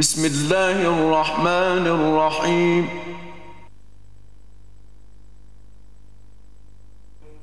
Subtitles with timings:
[0.00, 2.88] بسم الله الرحمن الرحيم.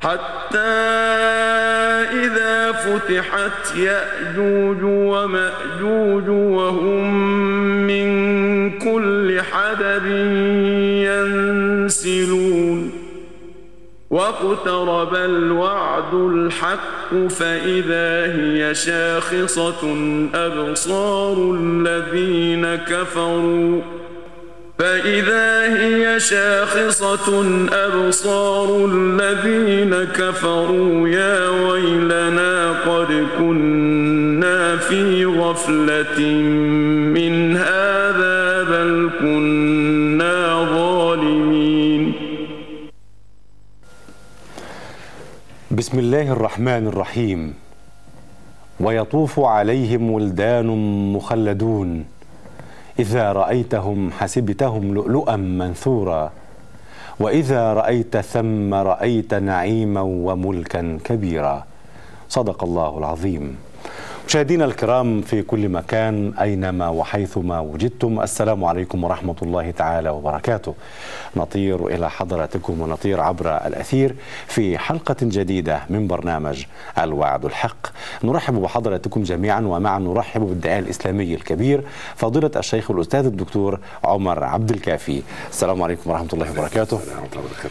[0.02, 0.58] حتى
[2.26, 7.14] إذا فتحت يأجوج ومأجوج وهم
[7.88, 8.08] من
[8.80, 10.06] كل حدب
[11.86, 12.92] ينسلون.
[14.10, 16.97] واقترب الوعد الحق
[17.30, 19.96] فإذا هي شاخصة
[20.34, 23.82] أبصار الذين كفروا
[24.80, 36.20] فإذا هي شاخصة أبصار الذين كفروا يا ويلنا قد كنا في غفلة
[37.14, 37.87] من هذا
[45.78, 47.54] بسم الله الرحمن الرحيم.
[48.80, 50.68] ويطوف عليهم ولدان
[51.14, 52.06] مخلدون.
[53.00, 56.32] إذا رأيتهم حسبتهم لؤلؤا منثورا.
[57.20, 61.66] وإذا رأيت ثم رأيت نعيما وملكا كبيرا.
[62.30, 63.58] صدق الله العظيم.
[64.28, 70.74] مشاهدينا الكرام في كل مكان أينما وحيثما وجدتم السلام عليكم ورحمة الله تعالى وبركاته.
[71.36, 74.16] نطير إلى حضراتكم ونطير عبر الأثير
[74.48, 76.66] في حلقة جديدة من برنامج
[77.00, 77.88] الوعد الحق.
[78.24, 81.84] نرحب بحضراتكم جميعا ومعا نرحب بالداعيه الإسلامي الكبير
[82.16, 85.22] فضيلة الشيخ الأستاذ الدكتور عمر عبد الكافي.
[85.50, 87.00] السلام عليكم ورحمة الله وبركاته.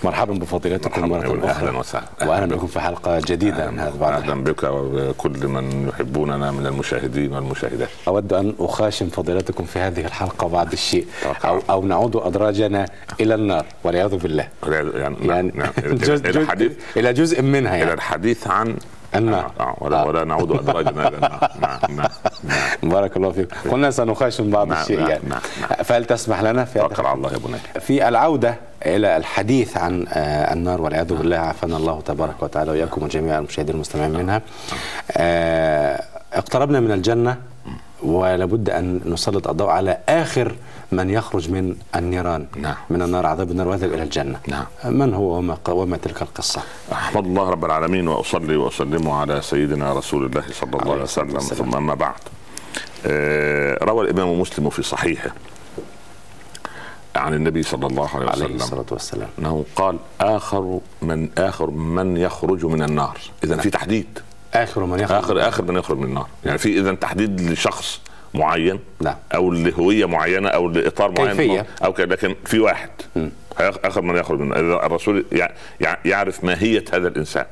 [0.05, 1.51] مرحبا بفضيلتكم مرة أخرى.
[1.51, 4.05] أهلا وسهلا واهلا بكم في حلقة جديدة من هذا.
[4.05, 7.89] أهلا بك وبكل من يحبوننا من المشاهدين والمشاهدات.
[8.09, 11.07] أود أن أخاشم فضيلتكم في هذه الحلقة بعض الشيء
[11.45, 12.87] أو, أو نعود أدراجنا
[13.21, 14.49] إلى النار والعياذ بالله.
[14.69, 15.73] يعني, يعني نعم.
[15.85, 16.73] جزء إلى الحديث.
[16.97, 17.93] إلى جزء منها يعني.
[17.93, 18.77] الحديث عن
[19.15, 19.53] النار.
[19.61, 21.51] آه ولا, ولا نعود أدراجنا إلى النار.
[21.63, 22.09] نعم نعم
[22.45, 22.91] نعم.
[22.91, 25.23] بارك الله فيكم قلنا سنخاشم بعض نعم، الشيء نعم، يعني.
[25.29, 25.41] نعم،
[25.85, 27.81] فهل تسمح لنا في توكل على الله يا بني.
[27.81, 28.55] في العودة
[28.87, 31.37] إلى الحديث عن آه، النار والعياذ بالله.
[31.37, 34.43] عافانا الله تبارك وتعالى وإياكم وجميع المشاهدين المستمعين منها.
[35.11, 36.03] آه،
[36.37, 37.37] اقتربنا من الجنة
[38.03, 40.55] ولابد أن نسلط الضوء على آخر
[40.93, 42.75] من يخرج من النيران نعم.
[42.91, 44.41] من النار عذاب النار ويذهب إلى الجنة.
[44.49, 44.65] نعم.
[44.85, 50.27] من هو وما, وما تلك القصة؟ أحمد الله رب العالمين وأصلي وأسلم على سيدنا رسول
[50.27, 51.39] الله صلى الله عليه عليه وسلم.
[51.39, 52.21] ثم أما بعد.
[53.07, 55.31] آه، روى الإمام مسلم في صحيحه
[57.17, 59.29] عن النبي صلى الله عليه عليه وسلم الصلاة والسلام.
[59.39, 63.19] أنه قال آخر من آخر من يخرج من النار.
[63.45, 64.19] اذا في تحديد.
[64.55, 65.17] آخر من يخرج.
[65.19, 66.27] اخر آخر من يخرج من النار.
[66.45, 68.01] يعني في اذا تحديد لشخص
[68.35, 69.17] معين نعم.
[69.35, 71.31] أو لهوية معينة أو لإطار معين.
[71.31, 71.67] كيفية.
[71.85, 72.91] أو كده لكن في واحد.
[73.17, 73.29] م.
[73.59, 74.87] آخر من يخرج من النار.
[74.87, 77.45] الرسول يع- يع- يعرف ماهية هذا الإنسان.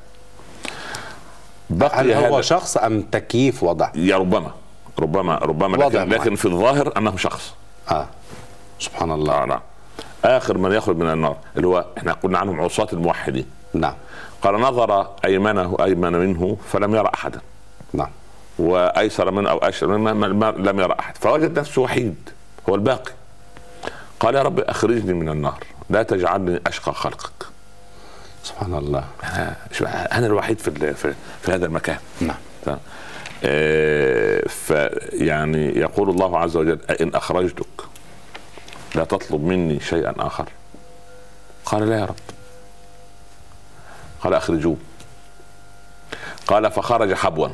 [1.92, 2.40] هل هو هذا.
[2.40, 4.50] شخص أم تكييف وضع؟ يا ربما.
[4.98, 5.76] ربما ربما.
[5.76, 6.08] لكن, معين.
[6.12, 7.54] لكن في الظاهر أنه شخص.
[7.90, 8.06] آه.
[8.78, 9.42] سبحان الله.
[9.42, 9.60] آه نعم.
[10.24, 11.36] آخر من يخرج من النار.
[11.56, 13.46] اللي هو إحنا قلنا عنهم عصاة الموحدين.
[13.74, 13.94] نعم.
[14.44, 17.40] قال نظر ايمنه أيمن منه فلم يرى أحدا.
[17.92, 18.10] نعم.
[18.58, 21.16] وأيسر منه أو أشر منه لم يرى أحد.
[21.16, 22.30] فوجد نفسه وحيد.
[22.68, 23.12] هو الباقي.
[24.20, 25.64] قال يا رب أخرجني من النار.
[25.90, 27.46] لا تجعلني أشقى خلقك.
[28.42, 29.04] سبحان الله.
[30.12, 30.94] أنا الوحيد في
[31.42, 31.98] في, هذا المكان.
[32.20, 32.36] نعم.
[33.44, 37.66] آه، فيعني يقول الله عز وجل ان أخرجتك
[38.94, 40.48] لا تطلب مني شيئا آخر.
[41.64, 42.33] قال لا يا رب.
[44.24, 44.76] قال اخرجوه
[46.46, 47.48] قال فخرج حبوا.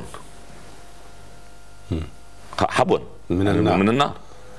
[2.69, 2.98] حبوا.
[3.31, 3.76] من النار.
[3.76, 4.12] من النار.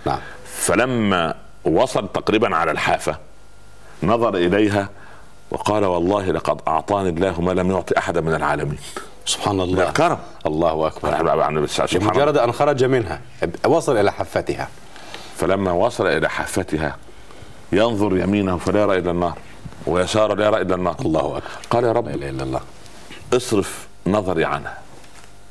[0.06, 0.20] نعم.
[0.46, 1.36] فلما
[1.66, 3.18] وصل تقريبا على الحافة
[4.04, 4.90] نظر إليها
[5.52, 8.78] وقال والله لقد أعطاني الله ما لم يعطي أحدا من العالمين.
[9.26, 9.88] سبحان الله.
[9.88, 11.22] الكرم الله الله.
[12.00, 13.22] بمجرد أن خرج منها
[13.66, 14.68] وصل إلى حفتها
[15.38, 16.98] فلما وصل إلى حافتها
[17.72, 19.38] ينظر يمينه فلا يرى إلا النار.
[19.86, 21.50] ويساره لا يرى إلا النار الله أكبر.
[21.70, 22.62] قال يا لا رب إله إلا الله.
[23.34, 24.78] اصرف نظري عنها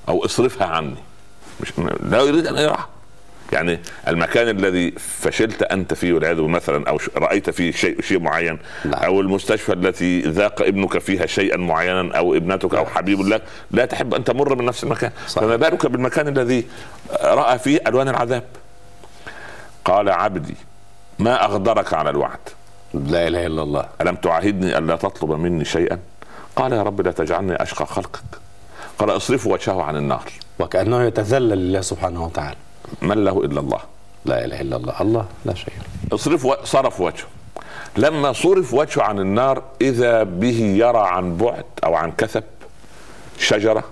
[0.09, 0.97] أو اصرفها عني.
[1.61, 2.89] مش لا يريد أن يراها
[3.53, 9.03] يعني المكان الذي فشلت أنت فيه والعياذ مثلا أو رأيت فيه شيء شيء معين نعم.
[9.03, 14.15] أو المستشفى التي ذاق ابنك فيها شيئا معينا أو ابنتك أو حبيب لك لا تحب
[14.15, 15.11] أن تمر من نفس المكان.
[15.29, 15.45] صحيح.
[15.45, 16.67] فما بالك بالمكان الذي
[17.23, 18.45] رأى فيه ألوان العذاب؟
[19.85, 20.57] قال عبدي
[21.19, 22.39] ما أغدرك على الوعد؟
[22.95, 23.89] لا إله إلا الله.
[24.01, 25.99] ألم تعاهدني الا تطلب مني شيئا؟
[26.57, 28.23] قال يا رب لا تجعلني أشقى خلقك.
[28.99, 30.33] قال اصرفوا وجهه عن النار.
[30.59, 32.57] وكأنه يتذلل لله سبحانه وتعالى.
[33.03, 33.81] من له إلا الله؟
[34.25, 35.01] لا إله إلا الله.
[35.01, 35.75] الله لا شيء.
[36.13, 36.55] أصرف و...
[36.65, 37.27] صرف وجهه.
[37.97, 42.45] لما صرف وجهه عن النار إذا به يرى عن بعد أو عن كثب
[43.39, 43.85] شجرة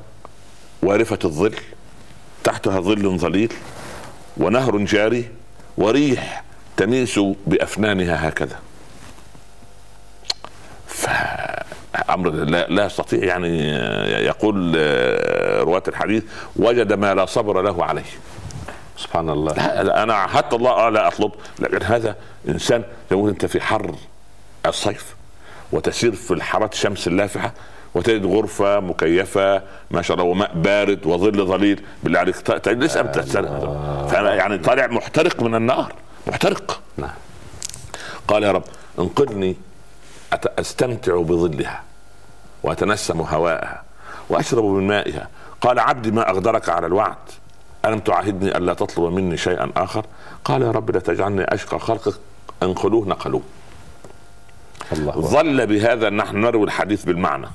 [0.83, 1.55] وارفة الظل
[2.45, 3.53] تحتها ظل ظليل
[4.37, 5.29] ونهر جاري
[5.79, 6.45] وريح
[6.77, 8.59] تميس بأفنانها هكذا.
[10.99, 13.69] فأمر لا, لا يستطيع يعني
[14.27, 14.75] يقول
[15.65, 16.25] رواة الحديث
[16.57, 18.03] وجد ما لا صبر له عليه.
[18.97, 19.53] سبحان الله.
[19.53, 20.03] لا.
[20.03, 21.33] أنا حتى الله لا أطلب.
[21.59, 22.17] لكن هذا
[22.49, 23.95] إنسان لو أنت في حر
[24.67, 25.17] الصيف
[25.73, 27.53] وتسير في الحارات الشمس اللافحة
[27.95, 31.83] وتجد غرفة مكيفة ما شاء الله وماء بارد وظل ظليل.
[32.03, 33.13] بالله عليك تجلس أم
[34.09, 35.93] فأنا يعني طالع محترق من النار
[36.27, 36.81] محترق.
[36.97, 37.11] نعم.
[38.29, 38.65] قال يا رب
[38.99, 39.57] انقذني
[40.33, 41.83] أستمتع بظلها
[42.63, 43.83] وأتنسم هواءها
[44.29, 45.29] وأشرب من مائها.
[45.61, 47.17] قال عبدي ما أغدرك على الوعد.
[47.85, 50.07] ألم تعاهدني ألا تطلب مني شيئا آخر؟
[50.45, 52.15] قال يا رب لا تجعلني أشقى خلقك
[52.63, 53.43] انقلوه نقلوه.
[54.93, 57.47] الله ظل بهذا نحن نروي الحديث بالمعنى.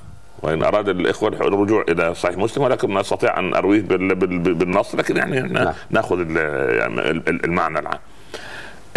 [0.41, 5.73] وإن أراد الإخوة الرجوع إلى صحيح مسلم ولكن استطيع أن أرويه بالنص لكن يعني نعم.
[5.89, 7.99] نأخذ يعني المعنى العام.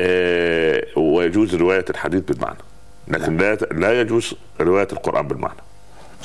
[0.00, 2.58] آه، ويجوز رواية الحديث بالمعنى.
[3.08, 5.60] لكن لا لا يجوز رواية القرآن بالمعنى.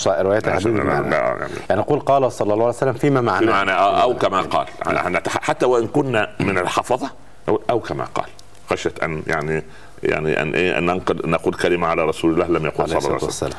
[0.07, 1.15] رواية الحديث بالمعنى.
[1.15, 3.47] يعني نقول قال صلى الله عليه وسلم فيما معناه.
[3.47, 4.67] بمعنى أو كما قال.
[5.27, 7.09] حتى وإن كنا من الحفظة
[7.69, 8.25] أو كما قال.
[8.69, 9.63] خشيه أن يعني
[10.03, 13.23] يعني أن إيه أن ننقل نقول كلمة على رسول الله لم يقل صلى الله عليه
[13.23, 13.53] وسلم.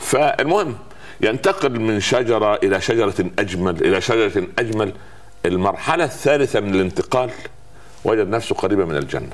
[0.00, 0.78] فالمهم
[1.20, 4.92] ينتقل من شجرة إلى شجرة أجمل إلى شجرة أجمل.
[5.46, 7.30] المرحلة الثالثة من الانتقال
[8.04, 9.32] وجد نفسه قريبا من الجنة.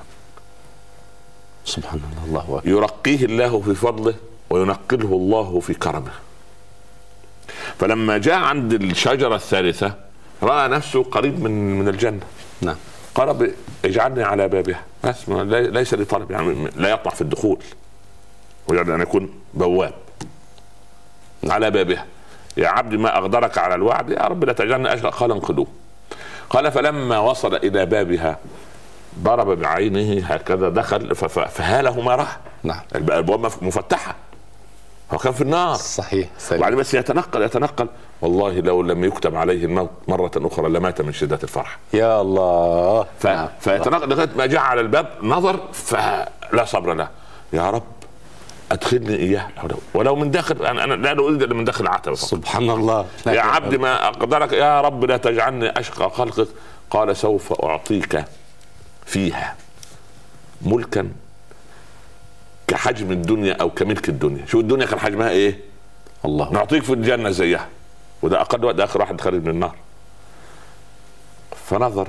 [1.64, 2.24] سبحان الله.
[2.28, 2.70] الله أكبر.
[2.70, 4.14] يرقيه الله في فضله
[4.50, 6.12] وينقله الله في كرمه.
[7.78, 9.94] فلما جاء عند الشجرة الثالثة
[10.42, 12.20] رأى نفسه قريب من من الجنة.
[12.60, 12.76] نعم.
[13.14, 13.52] قال
[13.84, 14.82] اجعلني على بابها.
[15.04, 17.58] بس ليس لي طلب يعني لا يطمع في الدخول.
[18.68, 19.94] ويريد أن يكون بواب.
[21.44, 22.06] على بابها.
[22.56, 24.10] يا عبدي ما أغدرك على الوعد.
[24.10, 25.66] يا رب لا تجعلني اشقى قال انقذوه
[26.50, 28.38] قال فلما وصل إلى بابها
[29.22, 32.26] ضرب بعينه هكذا دخل فهاله ما راى
[32.62, 32.80] نعم.
[32.94, 34.14] الابواب مفتحة.
[35.12, 35.74] هو كان في النار.
[35.74, 37.88] صحيح وبعدين بس يتنقل يتنقل.
[38.22, 41.78] والله لو لم يكتب عليه الموت مرة أخرى لمات من شدة الفرح.
[41.92, 43.06] يا الله.
[43.18, 43.26] ف...
[43.26, 43.48] نعم.
[43.60, 47.08] فيتنقل لغاية ما جاء على الباب نظر فلا صبر له.
[47.52, 47.82] يا رب
[48.72, 49.48] أدخلني إياه.
[49.94, 53.06] ولو من داخل أنا أنا لا أريد إلا من داخل العتبة سبحان الله.
[53.26, 54.52] يا عبد ما أقدرك.
[54.52, 56.48] يا رب لا تجعلني أشقى خلقك.
[56.90, 58.24] قال سوف أعطيك
[59.06, 59.56] فيها
[60.62, 61.08] ملكا
[62.68, 64.46] كحجم الدنيا أو كملك الدنيا.
[64.46, 65.60] شو الدنيا كان حجمها؟ إيه؟
[66.24, 66.52] الله.
[66.52, 67.68] نعطيك في الجنة زيها.
[68.22, 69.76] وده أقل وقت آخر واحد خارج من النار.
[71.66, 72.08] فنظر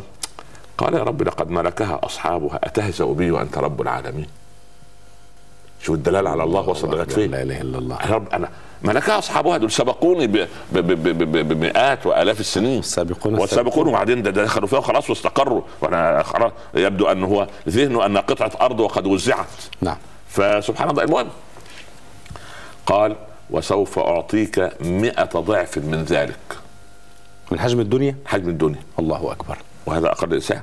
[0.77, 4.27] قال يا رب لقد ملكها أصحابها أتهزأ بي وأنت رب العالمين.
[5.85, 7.97] شو الدلاله على الله وصل لغايه فين لا إله إلا الله.
[8.09, 8.49] رب أنا
[8.81, 12.79] ملكها اصحابها دول سبقوني بمئات وآلاف السنين.
[12.79, 15.61] السابقون والسابقون وبعدين ده دخلوا فيها خلاص واستقروا.
[15.81, 19.47] وأنا خلاص يبدو أن هو ذهنه أن قطعة أرض وقد وزعت.
[19.81, 19.97] نعم.
[20.29, 21.03] فسبحان الله.
[21.03, 21.27] المهم
[22.85, 23.15] قال
[23.49, 26.57] وسوف أعطيك مئة ضعف من ذلك.
[27.51, 28.81] من حجم الدنيا؟ حجم الدنيا.
[28.99, 29.57] الله أكبر.
[29.85, 30.61] وهذا أقل إنسان.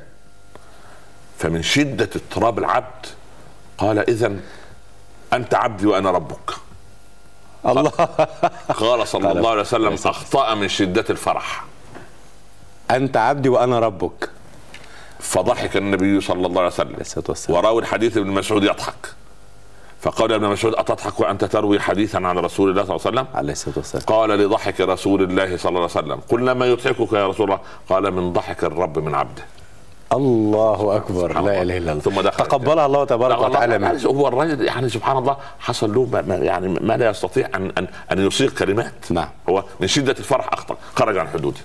[1.38, 3.06] فمن شدة اضطراب العبد
[3.78, 4.36] قال إذا
[5.32, 6.50] أنت عبدي وأنا ربك.
[7.66, 7.90] الله.
[8.76, 11.64] قال صلى الله عليه وسلم أخطأ من شدة الفرح.
[12.90, 14.30] أنت عبدي وأنا ربك.
[15.20, 17.56] فضحك النبي صلى الله عليه وسلم.
[17.56, 19.14] وراوي الحديث ابن مسعود يضحك.
[20.00, 23.52] فقال ابن مسعود أتضحك وأنت تروي حديثا عن رسول الله صلى الله عليه وسلم؟ عليه
[23.52, 24.04] الصلاة والسلام.
[24.04, 26.20] قال لضحك رسول الله صلى الله عليه وسلم.
[26.30, 29.44] قلنا ما يضحكك يا رسول الله؟ قال من ضحك الرب من عبده.
[30.12, 31.40] الله أكبر.
[31.40, 32.02] لا إله إلا الله.
[32.02, 34.00] ثم دخل تقبلها الله تبارك وتعالى منه.
[34.06, 38.26] هو الرجل يعني سبحان الله حصل له ما يعني ما لا يستطيع أن أن أن
[38.26, 38.92] يصيغ كلمات.
[39.10, 39.28] نعم.
[39.48, 41.60] هو من شدة الفرح اخطا خرج عن حدوده.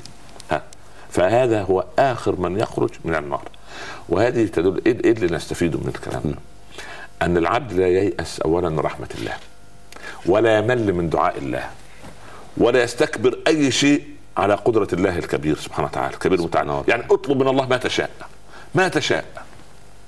[0.52, 0.62] ها.
[1.10, 3.42] فهذا هو آخر من يخرج من النار.
[4.10, 6.36] وهذه تدل إيه, إيه اللي نستفيده من الكلام ده؟
[7.22, 9.34] أن العبد لا ييأس اولا من رحمة الله
[10.26, 11.64] ولا يمل من دعاء الله
[12.58, 14.04] ولا يستكبر أي شيء
[14.38, 16.84] على قدرة الله الكبير سبحانه وتعالى الكبير المتعال.
[16.88, 18.10] يعني اطلب من الله ما تشاء.
[18.76, 19.26] ما تشاء.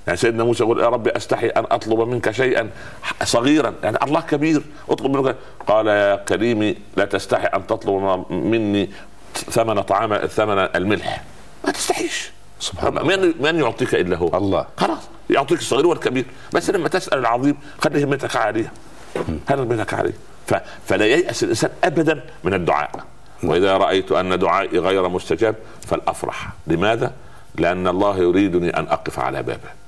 [0.06, 2.70] يعني سيدنا موسى يقول يا رب أستحي أن أطلب منك شيئا
[3.24, 3.74] صغيرا.
[3.82, 5.36] يعني الله كبير أطلب منك.
[5.66, 8.90] قال يا كريمي لا تستحي أن تطلب مني
[9.34, 11.24] ثمن طعام ثمن الملح.
[11.64, 12.30] ما تستحيش.
[12.60, 14.66] سبحان الله من من يعطيك إلا هو؟ الله.
[14.76, 15.08] خلاص.
[15.30, 16.24] يعطيك الصغير والكبير.
[16.52, 18.72] بس لما تسأل العظيم خلي همتك عاليه
[19.48, 20.14] خلي همتك عاليه
[20.86, 22.90] فلا ييأس الإنسان ابدا من الدعاء.
[23.42, 25.54] وإذا رأيت أن دعائي غير مستجاب
[25.86, 26.48] فلأفرح.
[26.66, 27.12] لماذا؟
[27.58, 29.80] لأن الله يريدني أن أقف على بابه.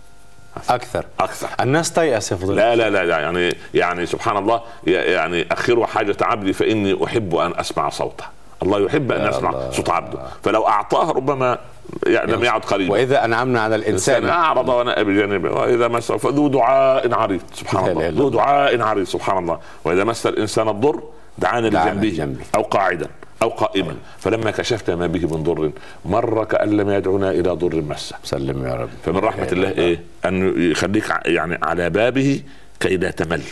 [0.69, 1.05] أكثر.
[1.21, 1.49] أكثر.
[1.61, 2.75] الناس تيأس يا فضيلة.
[2.75, 7.89] لا لا لا يعني يعني سبحان الله يعني اخروا حاجة عبدي فإني أحب أن أسمع
[7.89, 8.25] صوته.
[8.63, 10.19] الله يحب أن يسمع صوت عبده.
[10.45, 11.59] فلو أعطاه ربما
[12.07, 12.93] يعني لم يعد قريبا.
[12.93, 17.41] وإذا أنعمنا على الإنسان أعرض ونأى بجانبه وإذا مسه فذو دعاء عريض.
[17.55, 18.09] سبحان الله.
[18.09, 18.29] ذو.
[18.29, 19.07] دعاء عريض.
[19.07, 19.59] سبحان الله.
[19.85, 21.03] وإذا مس الإنسان الضر
[21.39, 22.45] لجنبه لجنبه.
[22.55, 23.09] أو قاعدا.
[23.43, 23.97] أو قائما.
[24.19, 25.71] فلما كشفت ما به من ضر
[26.05, 28.17] مر كأن لم يدعنا إلى ضر مسه.
[28.25, 28.91] سلم يا رب.
[29.05, 32.43] فمن رحمة الله إيه؟ أن يخليك يعني على بابه
[32.81, 33.43] كي لا تمل.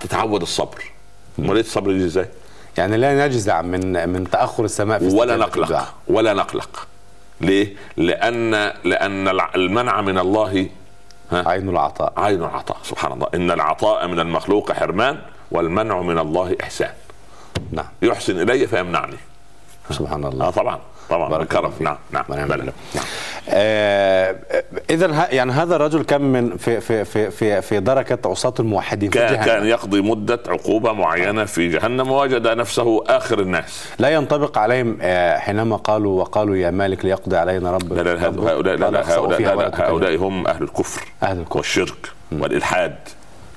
[0.00, 0.82] تتعود الصبر.
[1.38, 2.28] أمال إيه الصبر يجي إزاي؟
[2.78, 5.36] يعني لا نجزع من من تأخر السماء في ولا.
[5.36, 5.94] نقلق.
[6.06, 6.86] ولا نقلق.
[7.40, 8.50] ليه؟ لأن
[8.84, 10.66] لأن المنع من الله
[11.30, 12.12] ها؟ عين العطاء.
[12.16, 12.76] عين العطاء.
[12.82, 13.26] سبحان الله.
[13.34, 15.18] إن العطاء من المخلوق حرمان
[15.50, 16.90] والمنع من الله إحسان.
[17.72, 19.16] نعم يحسن إلي فيمنعني
[19.90, 20.78] سبحان الله طبعا
[21.10, 21.72] طبعا بارك كرم.
[21.80, 22.24] نعم نعم.
[22.28, 22.68] نعم
[23.48, 24.36] آه
[24.90, 29.18] اذا يعني هذا الرجل كان من في في في في, في دركة عصاة الموحدين في
[29.18, 29.44] كان جهنم.
[29.44, 35.38] كان يقضي مدة عقوبة معينة في جهنم ووجد نفسه آخر الناس لا ينطبق عليهم آه
[35.38, 38.26] حينما قالوا وقالوا يا مالك ليقضي علينا ربك لا لا.
[38.28, 39.88] هؤلاء لا لا هؤلاء, لا تكلموا.
[39.88, 41.56] هؤلاء هم أهل الكفر أهل الكفر.
[41.58, 42.94] والشرك والإلحاد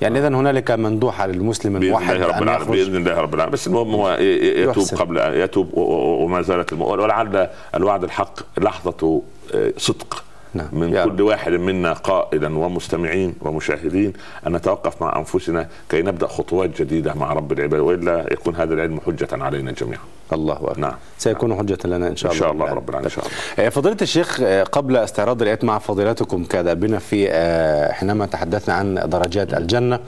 [0.05, 3.67] يعني اذا هنالك مندوحة للمسلم بإذن الموحد الله رب العالمين بإذن الله رب العالمين بس
[3.67, 4.97] المهم هو يتوب يحسن.
[4.97, 6.73] قبل يتوب وما زالت.
[6.73, 9.21] ولعل الوعد الحق لحظة
[9.53, 10.23] آه، صدق
[10.55, 10.67] نعم.
[10.71, 11.21] من كل.
[11.21, 14.13] واحد منا قائلا ومستمعين ومشاهدين
[14.47, 18.99] أن نتوقف مع أنفسنا كي نبدأ خطوات جديدة مع رب العباد وإلا يكون هذا العلم
[19.05, 20.01] حجة علينا جميعا.
[20.33, 20.93] الله أكبر نعم.
[21.17, 23.25] سيكون حجة لنا إن شاء إن الله شاء الله رب العالمين ان شاء
[23.57, 23.69] الله.
[23.69, 29.53] فضيلة الشيخ آه، قبل استعراض الآيات مع فضيلتكم كدأبنا في آه، حينما تحدثنا عن درجات
[29.53, 29.99] الجنة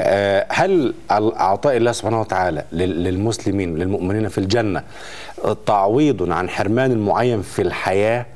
[0.00, 4.82] آه، هل أعطاء الله سبحانه وتعالى لل- للمسلمين للمؤمنين في الجنة
[5.66, 8.26] تعويض عن حرمان معين في الحياة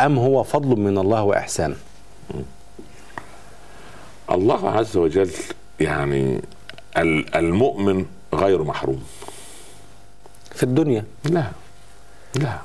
[0.00, 1.74] أم هو فضل من الله وإحسان؟
[4.30, 5.30] الله عز وجل
[5.80, 6.40] يعني
[6.96, 9.02] ال- المؤمن غير محروم.
[10.54, 11.44] في الدنيا؟ لا
[12.34, 12.58] لا.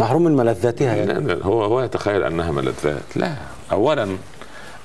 [0.00, 3.16] محروم من ملذاتها يعني؟ لا لا، هو هو يتخيل أنها ملذات.
[3.16, 3.34] لا.
[3.72, 4.16] اولا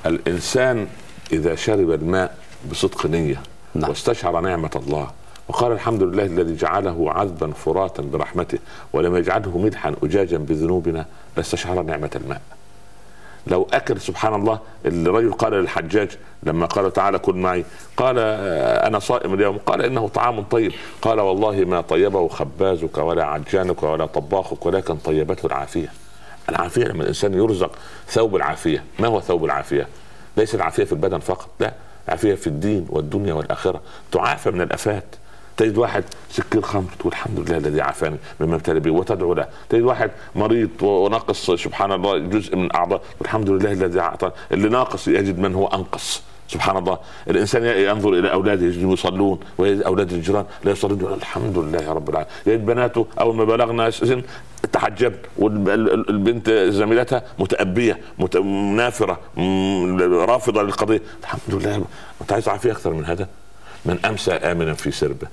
[0.06, 0.88] الإنسان
[1.32, 2.38] إذا شرب الماء
[2.72, 3.42] بصدق نية
[3.76, 3.90] نعم.
[3.90, 5.12] واستشعر نعمة الله
[5.48, 8.60] وقال الحمد لله الذي جعله عذبا فراتا برحمته
[8.94, 11.06] ولم يجعله ملحا اجاجا بذنوبنا
[11.38, 12.42] لاستشعر نعمة الماء.
[13.48, 16.10] لو أكل سبحان الله الرجل قال للحجاج
[16.44, 17.66] لما قال تعالى كل معي
[17.98, 20.72] قال آه، أنا صائم اليوم قال إنه طعام طيب.
[21.02, 25.92] قال والله ما طيبه خبازك ولا عجانك ولا طباخك ولكن طيبته العافية.
[26.50, 27.72] العافية لما الإنسان يرزق
[28.08, 28.84] ثوب العافية.
[29.00, 29.88] ما هو ثوب العافية؟
[30.38, 31.74] ليس العافية في البدن فقط لا
[32.08, 33.82] عافيه في الدين والدنيا والآخرة.
[34.12, 35.06] تعافى من الآفات.
[35.58, 39.48] تجد واحد سكين خمر تقول الحمد لله الذي عافاني مما ابتلى به وتدعو له.
[39.70, 44.32] تجد واحد مريض وناقص سبحان الله جزء من أعضاء والحمد لله الذي أعطى.
[44.52, 46.98] اللي ناقص يجد من هو أنقص سبحان الله.
[47.30, 52.34] الإنسان ينظر إلى أولاده يجدهم يصلون ويجد أولاد الجيران لا يصلون الحمد لله رب العالمين.
[52.48, 54.22] يجد بناته أول ما بلغنا سن
[54.72, 58.38] تحجبن والبنت زميلتها متأبية مت...
[58.78, 59.20] نافرة
[60.26, 61.02] رافضة للقضية.
[61.22, 61.86] الحمد لله
[62.22, 63.28] أنت عايز عافية أكثر من هذا؟
[63.86, 65.28] من أمسى آمنا في سربه.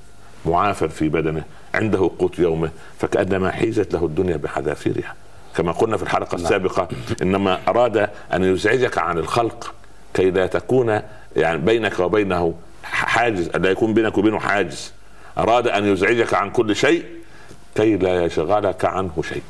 [0.46, 1.42] معافى في بدنه
[1.74, 5.14] عنده قوت يومه فكأنما حيزت له الدنيا بحذافيرها.
[5.56, 6.88] كما قلنا في الحلقة السابقة
[7.22, 7.96] إنما أراد
[8.32, 9.74] أن يزعجك عن الخلق
[10.14, 11.00] كي لا تكون
[11.36, 14.92] يعني بينك وبينه حاجز لا يكون بينك وبينه حاجز.
[15.38, 17.04] أراد أن يزعجك عن كل شيء
[17.74, 19.42] كي لا يشغلك عنه شيء.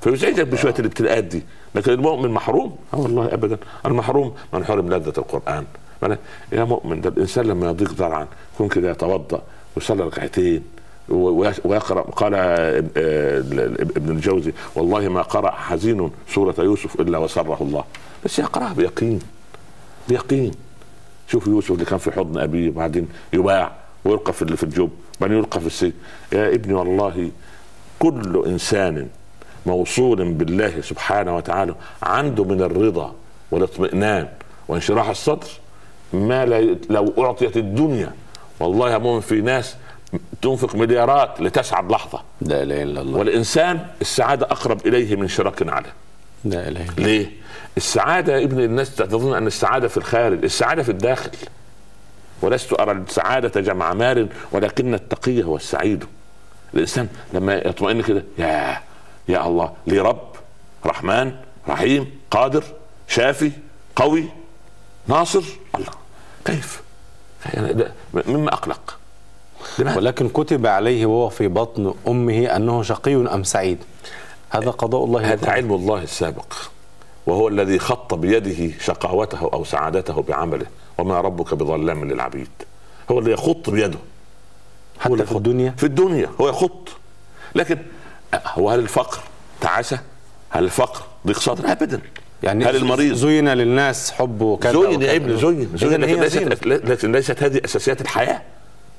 [0.00, 1.42] فيزعجك بشوية الابتلاءات دي
[1.74, 2.76] لكن المؤمن محروم.
[2.94, 3.58] آه والله ابدا.
[3.86, 5.64] المحروم من حرم لذة القرآن.
[6.52, 9.42] يا مؤمن ده الإنسان لما يضيق ذرعا يكون كده يتوضأ
[9.76, 10.62] ويصلي ركعتين
[11.08, 12.78] ويقرأ قال آه،
[13.96, 17.84] ابن الجوزي والله ما قرأ حزين سورة يوسف إلا وسره الله.
[18.24, 19.18] بس يقرأها بيقين
[20.08, 20.50] بيقين.
[21.28, 23.72] شوف يوسف اللي كان في حضن أبيه وبعدين يباع
[24.04, 24.90] ويلقى في في الجب
[25.20, 25.92] بعدين يلقى في السجن.
[26.32, 27.30] يا ابني والله
[27.98, 29.08] كل إنسان
[29.66, 33.14] موصول بالله سبحانه وتعالى عنده من الرضا
[33.50, 34.28] والاطمئنان
[34.68, 35.46] وانشراح الصدر
[36.12, 36.44] ما
[36.90, 38.12] لو أعطيت الدنيا
[38.60, 39.76] والله يا مؤمن في ناس
[40.42, 42.22] تنفق مليارات لتسعد لحظة.
[42.40, 43.18] لا إله إلا الله.
[43.18, 45.92] والإنسان السعادة أقرب إليه من شراك عليه
[46.44, 47.06] لا إله إلا الله.
[47.06, 47.30] ليه؟
[47.76, 51.30] السعادة يا ابن الناس تظن أن السعادة في الخارج السعادة في الداخل.
[52.42, 56.04] ولست أرى السعادة جمع مال ولكن التقي هو السعيد.
[56.74, 58.82] الإنسان لما يطمئن كده يا
[59.28, 60.28] يا الله لي رب
[60.86, 61.32] رحمن
[61.68, 62.64] رحيم قادر
[63.08, 63.52] شافي
[63.96, 64.24] قوي
[65.08, 65.42] ناصر
[65.74, 65.92] الله.
[66.44, 66.85] كيف؟
[67.54, 68.96] يعني ده مما أقلق؟
[69.78, 73.78] ولكن كتب عليه وهو في بطن أمه أنه شقي أم سعيد
[74.50, 75.50] هذا قضاء الله هذا.
[75.50, 76.54] علم الله السابق
[77.26, 80.66] وهو الذي خط بيده شقاوته أو سعادته بعمله
[80.98, 82.48] وما ربك بظلام للعبيد
[83.10, 83.98] هو اللي يخط بيده
[85.00, 85.32] حتى في.
[85.32, 86.88] الدنيا؟ في الدنيا هو يخط
[87.54, 87.78] لكن
[88.34, 89.18] هو هل الفقر
[89.60, 90.00] تعاسه؟
[90.50, 92.00] هل الفقر ضيق صدر؟ ابدا
[92.46, 95.02] يعني هل المريض زين للناس حبه كذا زين.
[95.02, 96.00] يا ابني زين زين.
[96.00, 96.20] لكن.
[96.20, 98.42] ليست لكن ليست هذه أساسيات الحياة.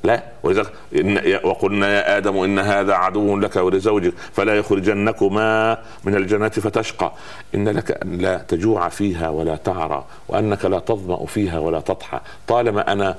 [0.03, 0.23] لا.
[0.43, 7.11] ولذلك إن وقلنا يا آدم إن هذا عدو لك ولزوجك فلا يخرجنكما من الجنة فتشقى.
[7.55, 12.19] إن لك أن لا تجوع فيها ولا تعرى وأنك لا تظمأ فيها ولا تضحى.
[12.47, 13.15] طالما أنا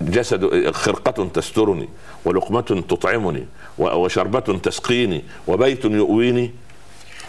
[0.00, 1.88] جسد خرقة تسترني
[2.24, 3.46] ولقمة تطعمني
[3.78, 6.50] وشربة تسقيني وبيت يؤويني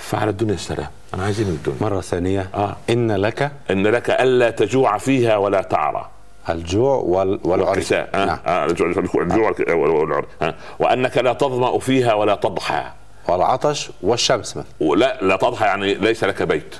[0.03, 1.77] فعلى الدنيا السلام أنا عايزين الدنيا.
[1.81, 2.49] مرة ثانية.
[2.55, 2.75] آه.
[2.89, 3.51] إن لك.
[3.71, 6.09] إن لك ألا تجوع فيها ولا تعرى.
[6.49, 7.39] الجوع وال...
[7.43, 8.37] والعري والكساء ها؟ نعم.
[8.47, 8.87] آه، الجوع
[9.21, 12.83] الجوع والعري ها؟ وأنك لا تظمأ فيها ولا تضحى.
[13.27, 14.71] والعطش والشمس مثلا.
[14.79, 16.75] ولا لا تضحى يعني ليس لك بيت.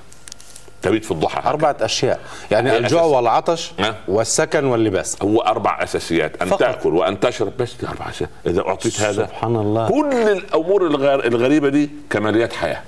[0.82, 1.50] تبيت في الضحى.
[1.50, 2.20] أربعة أشياء.
[2.52, 3.12] يعني الجوع أساس.
[3.14, 3.94] والعطش نعم.
[4.08, 5.18] والسكن واللباس.
[5.22, 6.42] هو أربع أساسيات.
[6.42, 6.60] أن فقط.
[6.60, 7.58] تأكل وأن تشرب.
[7.60, 9.26] بس دي أربع اساسيات إذا أعطيت هذا.
[9.26, 9.90] سبحان الله.
[9.90, 12.82] كل الأمور الغير- الغريبة دي كماليات حياة.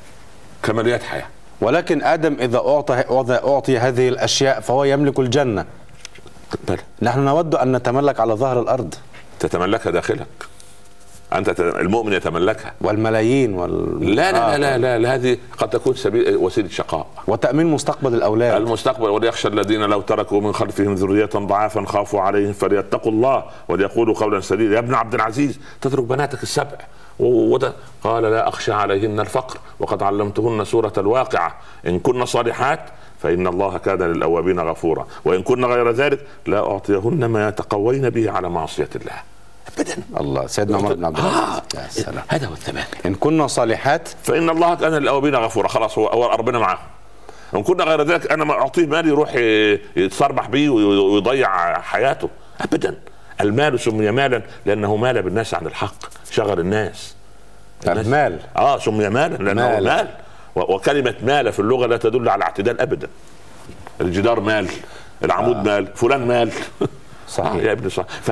[0.64, 1.26] كماليات حياة.
[1.62, 5.66] ولكن آدم إذا أعطى إذا أعطي هذه الأشياء فهو يملك الجنة.
[6.68, 8.96] بلى نحن نود أن نتملك على ظهر الأرض.
[9.40, 10.28] تتملكها داخلك.
[11.34, 12.74] أنت المؤمن يتملكها.
[12.82, 14.16] والملايين وال...
[14.16, 14.58] لا لا آه.
[14.58, 17.08] لا لا, لا, لا هذه قد تكون سبيل وسيلة شقاء.
[17.28, 18.62] وتأمين مستقبل الأولاد.
[18.62, 24.40] المستقبل وليخشى الذين لو تركوا من خلفهم ذرية ضعافا خافوا عليهم فليتقوا الله وليقولوا قولا
[24.40, 24.74] سديدا.
[24.74, 26.78] يا ابن عبد العزيز تترك بناتك السبع.
[28.04, 31.56] قال لا أخشى عليهن الفقر وقد علمتهن سورة الواقعة.
[31.88, 32.80] إن كن صالحات
[33.20, 35.08] فإن الله كان للأوابين غفورا.
[35.26, 39.14] وإن كن غير ذلك لا أعطيهن ما يتقوين به على معصية الله.
[39.78, 39.96] أبدا.
[40.20, 41.18] الله سيدنا عمر بن عبد
[41.74, 42.08] العزيز.
[42.10, 42.14] آه.
[42.28, 45.68] هذا هو الثبات إن كنا صالحات فإن الله كان للأوابين غفورا.
[45.68, 46.80] خلاص هو هو ربنا معاه
[47.56, 49.36] إن كنا غير ذلك أنا ما أعطيه مال يروح
[49.96, 52.30] يتصربح بيه وي- ويضيع حياته.
[52.62, 52.96] ابدا.
[53.42, 55.96] المال سمي مالا لأنه مال بالناس عن الحق
[56.32, 57.16] شغل الناس.
[57.88, 59.84] المال آه سمي مالا لأنه مال.
[59.84, 60.08] مال,
[60.56, 63.08] وكلمة مال في اللغة لا تدل على اعتدال ابدا.
[64.02, 64.68] الجدار مال
[65.24, 65.64] العمود آه.
[65.64, 66.52] مال فلان مال.
[67.30, 67.56] صحيح.
[67.66, 68.32] يا ابني صح ف...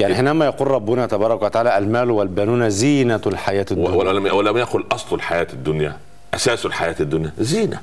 [0.00, 3.88] يعني حينما يقول ربنا تبارك وتعالى المال والبنون زينة الحياة الدنيا.
[3.90, 5.96] ولم ولم يقل أصل الحياة الدنيا
[6.34, 7.32] أساس الحياة الدنيا.
[7.38, 7.80] زينة.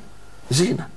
[0.51, 0.87] زينة.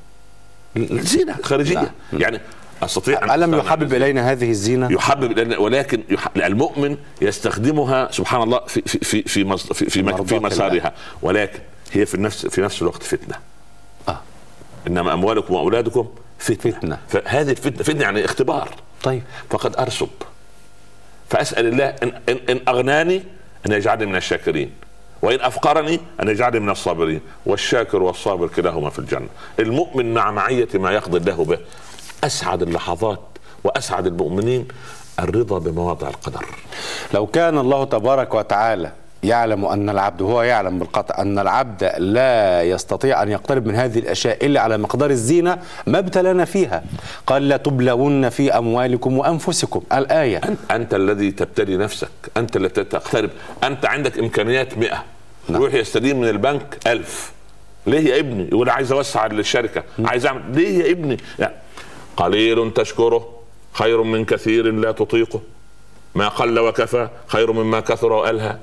[0.77, 1.37] زينة.
[1.43, 1.93] خارجية.
[2.13, 2.41] يعني
[2.85, 6.29] أستطيع أستغنى يحبب عن إلينا هذه الزينة يحبب لأن ولكن يح...
[6.37, 9.45] المؤمن يستخدمها سبحان الله في في في في.
[9.45, 9.91] في, في.
[9.91, 10.93] في مرضاة مسارها
[11.23, 11.59] ولكن
[11.93, 13.35] هي في نفس في نفس الوقت فتنة
[14.09, 14.21] آه.
[14.87, 16.99] إنما أموالكم وأولادكم فتنة, فتنة.
[17.09, 18.69] فهذه الفتنة فتنة يعني اختبار
[19.03, 20.09] طيب فقد أرسب
[21.31, 23.23] فأسأل الله إن إن, إن أغناني
[23.67, 24.71] أن يجعلني من الشاكرين
[25.23, 30.91] وإن أفقرني أن يجعلني من الصابرين والشاكر والصابر كلاهما في الجنة المؤمن مع معية ما
[30.91, 31.59] يقضي الله به
[32.25, 33.21] أسعد اللحظات
[33.65, 34.69] وأسعد المؤمنين
[35.21, 36.45] الرضا بمواضع القدر.
[37.15, 43.23] لو كان الله تبارك وتعالى يعلم أن العبد هو يعلم بالقطع أن العبد لا يستطيع
[43.23, 46.85] أن يقترب من هذه الأشياء إلا على مقدار الزينة ما ابتلانا فيها؟
[47.27, 49.83] قال لا تبلون في أموالكم وأنفسكم.
[49.93, 50.37] الآية.
[50.37, 53.31] أنت, أنت الذي تبتلي نفسك أنت الذي تقترب
[53.65, 55.05] أنت عندك إمكانيات مئة.
[55.49, 55.63] نعم.
[55.63, 57.33] يروح يستدين من البنك ألف.
[57.87, 60.43] ليه يا ابني؟ يقول عايز أوسع الشركة عايز أعمل.
[60.55, 61.55] ليه يا ابني؟ يعني
[62.17, 63.39] قليل تشكره
[63.73, 65.41] خير من كثير لا تطيقه.
[66.15, 68.59] ما قل وكفى خير مما كثر وألهى.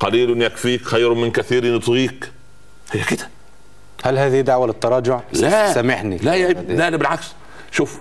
[0.00, 2.30] قليل يكفيك خير من كثير يطغيك.
[2.90, 3.28] هي كده.
[4.04, 5.72] هل هذه دعوة للتراجع؟ لا.
[5.72, 6.16] سامحني.
[6.16, 6.76] لا يا ابني.
[6.76, 7.26] لا لا بالعكس.
[7.72, 8.00] شوف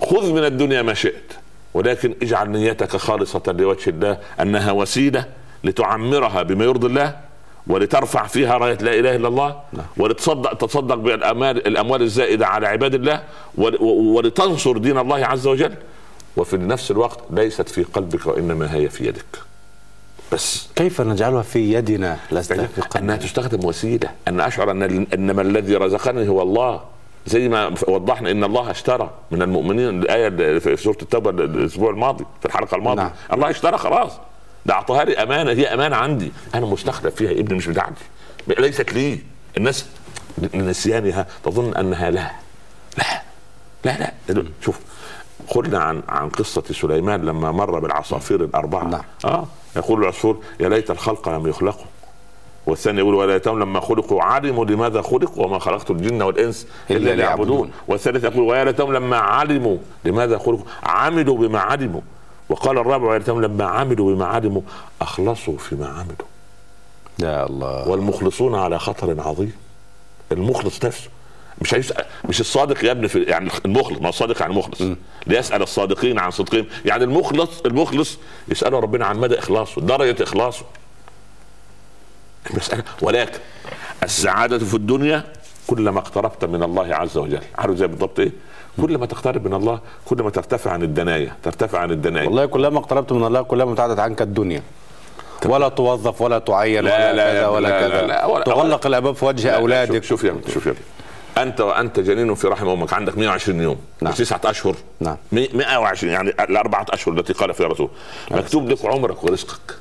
[0.00, 1.32] خذ من الدنيا ما شئت
[1.74, 5.24] ولكن اجعل نيتك خالصة لوجه الله أنها وسيلة
[5.64, 7.27] لتعمرها بما يرضي الله.
[7.68, 9.60] ولترفع فيها راية لا إله إلا الله
[9.96, 13.22] ولتصدق تصدق بالاموال الأموال الزائدة على عباد الله
[13.88, 15.74] ولتنصر دين الله عز وجل.
[16.36, 19.24] وفي نفس الوقت ليست في قلبك وإنما هي في يدك.
[20.32, 20.68] بس.
[20.76, 24.10] كيف نجعلها في يدنا؟ لست في أنها قلبنا تستخدم وسيلة.
[24.28, 26.80] أن أشعر أن انما الذي رزقني هو الله.
[27.26, 29.10] زي ما وضحنا إن الله اشترى.
[29.30, 33.02] من المؤمنين الآية في سورة التوبة الأسبوع الماضي في الحلقة الماضية.
[33.02, 33.12] نعم.
[33.32, 34.12] الله اشترى خلاص.
[34.68, 36.32] ده اعطاها لي امانه هي امانة عندي.
[36.54, 38.04] أنا مستخلف فيها ابني مش بتاعتي.
[38.48, 39.18] ليست لي.
[39.56, 39.86] الناس
[40.54, 42.30] لنسيانها تظن أنها لا.
[42.98, 43.22] لا.
[43.84, 44.44] لا لا.
[44.64, 44.80] شوف
[45.48, 48.84] قلنا عن عن قصة سليمان لما مر بالعصافير الأربعة.
[48.84, 49.02] نعم.
[49.24, 49.46] آه.
[49.76, 51.86] يقول العصفور يا ليت الخلق لم يخلقوا.
[52.66, 57.16] والثاني يقول ولا يتم لما خلقوا علموا لماذا خلقوا وما خلقت الجن والإنس إلا ليعبدون.
[57.16, 57.70] ليعبدون.
[57.88, 60.64] والثالث يقول ويا ليتهم لما علموا لماذا خلقوا.
[60.82, 62.00] عملوا بما علموا.
[62.48, 64.62] وقال الرابع ويا ليتهم لما عملوا بما علموا
[65.00, 66.28] أخلصوا فيما عملوا.
[67.18, 67.88] يا الله.
[67.88, 69.52] والمخلصون على خطر عظيم.
[70.32, 71.08] المخلص نفسه.
[71.60, 74.82] مش هيسأل مش الصادق يا ابني في يعني المخلص ما الصادق يعني مخلص
[75.26, 76.66] ليسأل الصادقين عن صدقهم.
[76.84, 80.64] يعني المخلص المخلص يساله ربنا عن مدى إخلاصه درجة إخلاصه.
[82.50, 83.38] المسألة ولكن
[84.02, 85.24] السعادة في الدنيا
[85.66, 87.42] كلما اقتربت من الله عز وجل.
[87.58, 88.32] عارف زي بالضبط إيه؟
[88.80, 92.26] كل ما تقترب من الله كل ما ترتفع عن الدنايا ترتفع عن الدنايا.
[92.26, 94.62] والله كلما اقتربت من الله كلما ابتعدت عنك الدنيا.
[95.46, 98.00] ولا توظف ولا تعين لا ولا لا كذا لا ولا لا كذا.
[98.02, 100.04] لا لا ولا- تغلق الأبواب في وجه لا، لا، أولادك.
[100.04, 100.74] شوف, يا شوف يا
[101.38, 103.76] أنت وانت جنين في رحم أمك عندك 120 يوم.
[103.76, 104.10] نعم.
[104.10, 104.12] نعم.
[104.12, 104.74] تسعة أشهر.
[105.00, 105.16] نعم.
[105.32, 107.88] 120 يعني الأربعة أشهر التي قال فيها الرسول.
[108.30, 109.74] مكتوب لك عمرك ورزقك.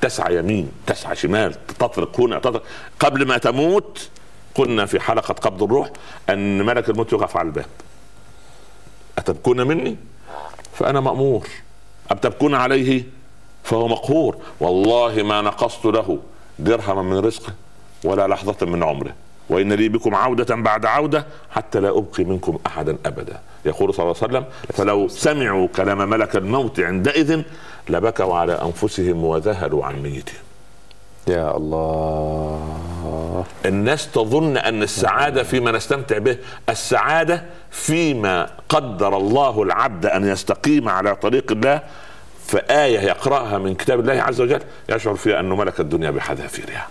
[0.00, 2.62] تسعى يمين تسعى شمال تطرق هنا تطرق.
[3.00, 4.08] قبل ما تموت
[4.54, 5.90] قلنا في حلقة قبض الروح
[6.30, 7.66] أن ملك الموت يقف على الباب.
[9.18, 9.96] أتبكون مني؟
[10.72, 11.48] فأنا مأمور.
[12.12, 13.04] ام تبكون عليه؟
[13.62, 14.36] فهو مقهور.
[14.60, 16.18] والله ما نقصت له
[16.58, 17.52] درهما من رزقه
[18.04, 19.14] ولا لحظة من عمره.
[19.50, 23.40] وإن لي بكم عودة بعد عودة حتى لا أبقي منكم أحدا أبدا.
[23.64, 27.42] يقول صلى الله عليه وسلم فلو سمعوا كلام ملك الموت عندئذ
[27.88, 30.44] لبكوا على أنفسهم وذهلوا عن ميتهم.
[31.28, 32.93] يا الله.
[33.66, 36.36] الناس تظن أن السعادة فيما نستمتع به
[36.68, 41.80] السعادة فيما قدر الله العبد أن يستقيم على طريق الله
[42.46, 46.88] فآية يقرأها من كتاب الله عز وجل يشعر فيها أنه ملك الدنيا بحذافيرها.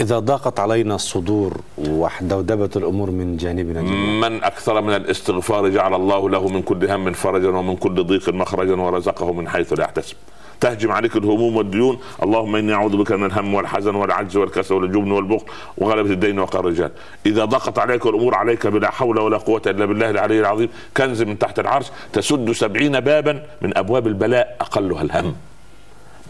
[0.00, 4.28] إذا ضاقت علينا الصدور وحدودبت الأمور من جانبنا جميعا.
[4.28, 8.74] من أكثر من الاستغفار جعل الله له من كل هم فرجا ومن كل ضيق مخرجا
[8.74, 10.16] ورزقه من حيث لا يحتسب.
[10.60, 11.98] تهجم عليك الهموم والديون.
[12.22, 15.44] اللهم إني أعوذ بك من الهم والحزن والعجز والكسل والجبن والبخل
[15.78, 16.90] وغلبة الدين وقهر الرجال.
[17.26, 20.68] إذا ضاقت عليك الأمور عليك بلا حول ولا قوة إلا بالله العلي العظيم.
[20.96, 25.34] كنز من تحت العرش تسد سبعين بابا من أبواب البلاء أقلها الهم.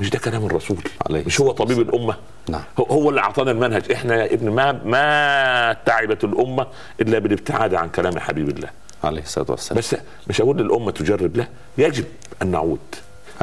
[0.01, 2.15] مش ده كلام الرسول عليه مش هو طبيب الأمة؟
[2.49, 2.61] نعم.
[2.79, 3.93] هو- اللي أعطانا المنهج.
[3.93, 6.67] إحنا يا ابن ما ما تعبت الأمة
[7.01, 8.69] إلا بالابتعاد عن كلام حبيب الله.
[9.05, 9.79] عليه الصلاة والسلام.
[9.79, 9.97] بس
[10.29, 11.47] مش أقول للأمة تجرب لا
[11.79, 12.05] يجب
[12.43, 12.79] أن نعود.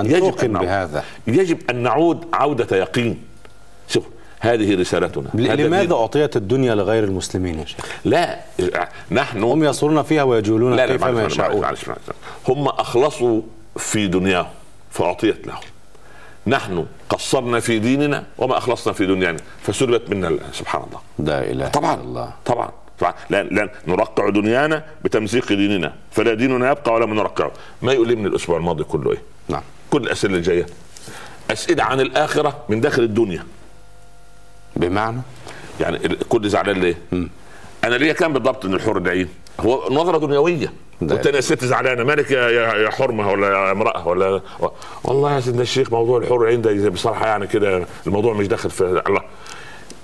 [0.05, 0.65] يجب نعود.
[0.65, 1.03] بهذا.
[1.27, 3.23] يجب أن نعود عودة يقين.
[3.89, 4.03] شوف
[4.39, 5.29] هذه رسالتنا.
[5.33, 5.93] لماذا.
[5.93, 8.39] أعطيت الدنيا لغير المسلمين يا شيخ؟ لا
[9.11, 11.65] نحن هم يصرون فيها ويجولون لا كيفما معلش- يشاءون.
[12.47, 13.41] هم أخلصوا
[13.77, 14.47] في دنياهم
[14.91, 15.59] فأعطيت لهم.
[16.47, 20.99] نحن قصرنا في ديننا وما أخلصنا في دنيانا فسلبت منا سبحان الله.
[21.31, 22.31] لا إله طبعا الله.
[22.45, 23.13] طبعا طبعا.
[23.29, 27.51] لا لا نرقع دنيانا بتمزيق ديننا فلا ديننا يبقى ولا نرقعه.
[27.81, 29.61] ما يؤلمني الأسبوع الماضي كله إيه؟ نعم.
[29.91, 30.65] كل الأسئلة اللي جاية.
[31.51, 33.43] أسئلة عن الآخرة من داخل الدنيا.
[34.75, 35.21] بمعنى؟
[35.79, 36.97] يعني كل زعلان ليه؟
[37.83, 40.73] أنا ليا كام بالضبط من الحور العين؟ هو نظرة دنيوية.
[41.01, 42.03] ده- والتانية الست زعلانة.
[42.03, 44.41] مالك يا يا حرمة ولا يا امرأة ولا
[45.03, 48.81] والله يا سيدنا الشيخ موضوع الحور العين ده بصراحة يعني كده الموضوع مش داخل في
[49.07, 49.21] الله.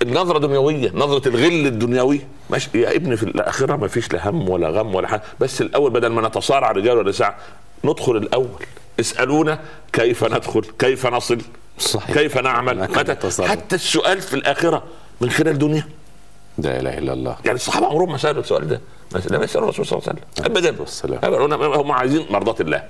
[0.02, 2.20] النظرة دنيوية نظرة الغل الدنيوي.
[2.50, 2.70] ماشي.
[2.74, 6.08] يا ابني في الآخرة ما فيش لا هم ولا غم ولا حاجة بس الأول بدل
[6.08, 7.38] ما نتصارع رجال ونساء
[7.84, 8.64] ندخل الأول.
[9.00, 9.58] اسألونا
[9.92, 11.38] كيف ندخل كيف نصل
[11.78, 12.16] صحيح.
[12.16, 13.16] كيف نعمل متى.
[13.46, 14.82] حتى السؤال في الآخرة
[15.20, 15.88] من خلال دنيا.
[16.58, 17.36] لا إله إلا الله.
[17.44, 18.80] يعني الصحابة عمرهم ما سألوا السؤال ده.
[19.30, 20.44] لم يسالوا الرسول صلى الله عليه وسلم.
[20.52, 20.80] ابدا.
[20.80, 21.74] والسلام.
[21.74, 22.82] هم- عايزين مرضات الله.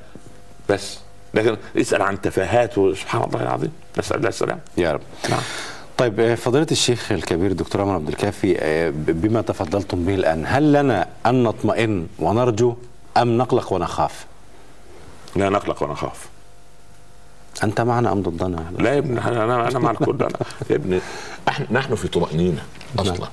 [0.69, 0.99] بس.
[1.35, 3.73] لكن يسال عن تفاهات سبحان الله العظيم.
[3.99, 4.61] نسأل الله السلام.
[4.77, 5.01] يا رب.
[5.31, 5.41] نعم.
[5.99, 10.73] طيب آه، فضيلة الشيخ الكبير دكتور عمر عبد الكافي آه، بما تفضلتم به الآن هل
[10.73, 12.75] لنا أن نطمئن ونرجو
[13.17, 14.27] أم نقلق ونخاف؟
[15.37, 16.29] لا نقلق ونخاف.
[17.65, 20.29] أنت معنا أم ضدنا؟ لا يا ابني أنا أنا أنا مع الكل أنا.
[20.71, 21.01] يا ابني.
[21.49, 22.63] إحنا نحن في طمأنينة
[22.99, 23.29] أصلا.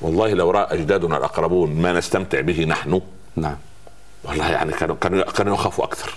[0.00, 3.00] والله لو رأى أجدادنا الأقربون ما نستمتع به نحن
[3.36, 3.56] نعم.
[4.24, 6.14] والله يعني كانوا كانوا كانوا يخافوا أكثر.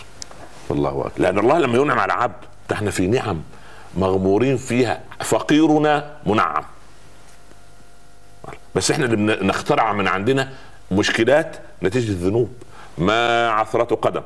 [0.69, 1.11] والله أكبر.
[1.17, 2.35] لأن الله لما ينعم على عبد
[2.69, 3.41] ده إحنا في نعم
[3.97, 5.01] مغمورين فيها.
[5.23, 6.63] فقيرنا منعم.
[8.75, 10.49] بس إحنا اللي بن- نخترع من عندنا
[10.91, 12.49] مشكلات نتيجة الذنوب.
[12.97, 14.21] ما عثرة قدم.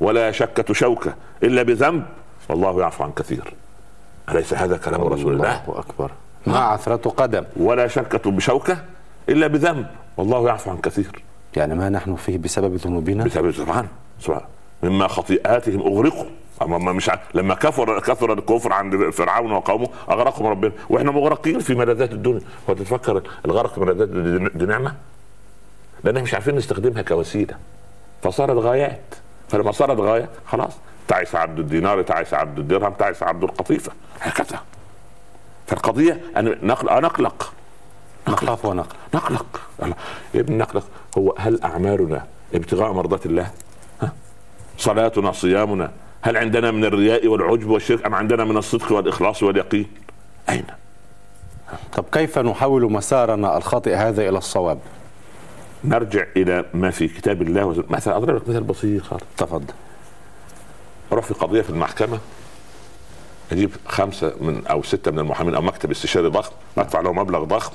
[0.00, 2.06] ولا شكة شوكة إلا بذنب
[2.48, 3.54] والله يعفو عن كثير.
[4.28, 6.10] أليس هذا كلام رسول الله؟ أكبر.
[6.46, 7.44] ما عثرة قدم.
[7.56, 8.78] ولا شكة بشوكة
[9.28, 11.22] إلا بذنب والله يعفو عن كثير.
[11.56, 13.86] يعني ما نحن فيه بسبب ذنوبنا؟ بسبب سبحان
[14.20, 14.42] سبحان
[14.82, 16.24] مما خطيئاتهم أغرقوا.
[16.62, 17.18] أما ما مش ع...
[17.34, 20.72] لما كفر كثر الكفر عند فرعون وقومه أغرقهم ربنا.
[20.90, 22.40] وإحنا مغرقين في ملذات الدنيا.
[22.70, 24.50] هو تتفكر الغرق في ملذات الدنيا.
[24.54, 24.94] دي نعمة؟
[26.04, 27.54] لأن مش عارفين نستخدمها كوسيلة.
[28.22, 29.14] فصارت غايات.
[29.48, 30.72] فلما صارت غاية خلاص
[31.08, 34.60] تعس عبد الدينار تعس عبد الدرهم تعس عبد القطيفة هكذا
[35.66, 37.52] فالقضية أن نقلق نقلق
[38.28, 39.60] نخاف ونقلق نقلق
[40.34, 40.84] ابن نقلق
[41.18, 43.50] هو هل اعمالنا ابتغاء مرضات الله؟
[44.02, 44.12] ها؟
[44.78, 45.90] صلاتنا صيامنا
[46.22, 49.86] هل عندنا من الرياء والعجب والشرك أم عندنا من الصدق والإخلاص واليقين؟
[50.48, 50.64] أين؟
[51.92, 54.78] طب كيف نحول مسارنا الخاطئ هذا إلى الصواب
[55.84, 59.02] نرجع إلى ما في كتاب الله مثلا أضرب لك مثال بسيط.
[59.02, 59.74] خالص تفضل.
[61.12, 62.18] أروح في قضية في المحكمة.
[63.52, 67.72] أجيب خمسة من أو ستة من المحامين أو مكتب استشاري ضخم أدفع له مبلغ ضخم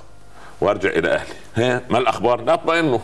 [0.62, 1.34] وأرجع إلى أهلي.
[1.56, 3.00] ها؟ ما الأخبار؟ لا اطمئنوا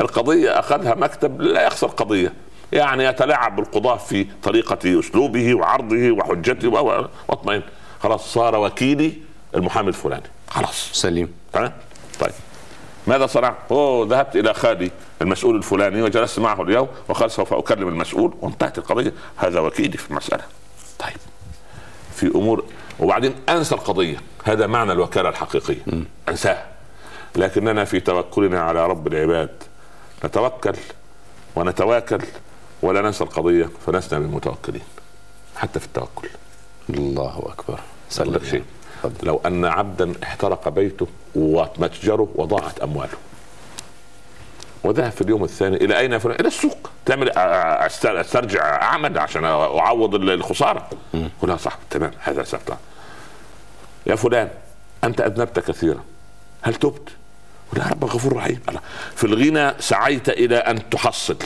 [0.00, 2.32] القضية أخذها مكتب لا يخسر قضية.
[2.72, 7.62] يعني يتلاعب بالقضاة في طريقة أسلوبه وعرضه وحجته وأطمئن.
[8.02, 9.12] خلاص صار وكيلي
[9.54, 10.22] المحامي الفلاني.
[10.48, 10.90] خلاص.
[10.92, 11.32] سليم.
[11.52, 11.72] تمام
[12.20, 12.32] طيب.
[13.10, 14.90] ماذا صنعت؟ أوه ذهبت إلى خالي
[15.22, 18.34] المسؤول الفلاني وجلست معه اليوم وقال سوف أكلم المسؤول.
[18.40, 19.12] وانتهت القضية.
[19.36, 20.42] هذا وكيلي في المسألة.
[20.98, 21.16] طيب.
[22.14, 22.64] في أمور
[23.00, 24.16] وبعدين أنسى القضية.
[24.44, 25.82] هذا معنى الوكالة الحقيقية.
[26.28, 26.66] أنساها.
[27.36, 29.50] لكننا في توكلنا على رب العباد.
[30.24, 30.74] نتوكل
[31.56, 32.20] ونتواكل
[32.82, 34.82] ولا ننسى القضية فلسنا من المتوكلين
[35.56, 36.28] حتى في التوكل.
[36.90, 37.80] الله أكبر.
[38.10, 38.64] سلك شيء.
[39.22, 43.16] لو أن عبدا احترق بيته ومتجره وضاعت أمواله.
[44.84, 46.90] وذهب في اليوم الثاني إلى أين فلان؟ إلى السوق.
[47.06, 47.30] تعمل
[48.04, 50.88] أسترجع أعمل عشان أعوض الخسارة.
[51.42, 52.10] قلها صح تمام.
[52.18, 52.76] هذا سبت
[54.06, 54.48] يا فلان
[55.04, 56.00] أنت أذنبت كثيرا.
[56.62, 57.08] هل تبت؟
[57.72, 58.60] قل يا رب غفور رحيم.
[59.16, 61.36] في الغنى سعيت إلى أن تحصل.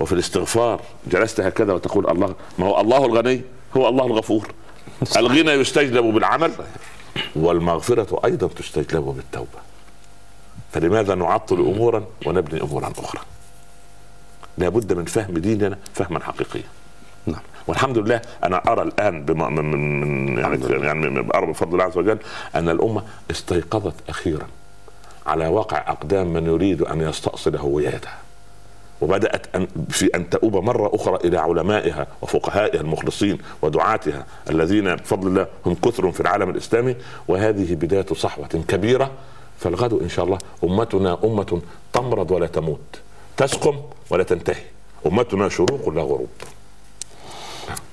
[0.00, 3.42] وفي الاستغفار جلست هكذا وتقول الله ما هو الله الغني؟
[3.76, 4.52] هو الله الغفور.
[5.16, 6.52] الغنى يستجلب بالعمل
[7.36, 9.60] والمغفرة أيضا تستجلب بالتوبة.
[10.72, 13.20] فلماذا نعطل أمورا ونبني أمورا أخرى؟
[14.58, 16.62] لابد من فهم ديننا فهما حقيقيا.
[17.26, 17.40] نعم.
[17.66, 22.18] والحمد لله أنا أرى الآن بما من من يعني يعني أرى بفضل الله عز وجل
[22.54, 24.46] أن الأمة استيقظت أخيرا
[25.26, 28.18] على واقع أقدام من يريد أن يستأصل هويتها
[29.00, 35.46] وبدأت أن في أن تؤوب مرة أخرى إلى علمائها وفقهائها المخلصين ودعاتها الذين بفضل الله
[35.66, 36.96] هم كثر في العالم الإسلامي.
[37.28, 39.10] وهذه بداية صحوة كبيرة
[39.58, 41.60] فالغد إن شاء الله أمتنا أمة
[41.92, 43.00] تمرض ولا تموت
[43.36, 43.76] تسقم
[44.10, 44.62] ولا تنتهي
[45.06, 46.28] أمتنا شروق لا غروب.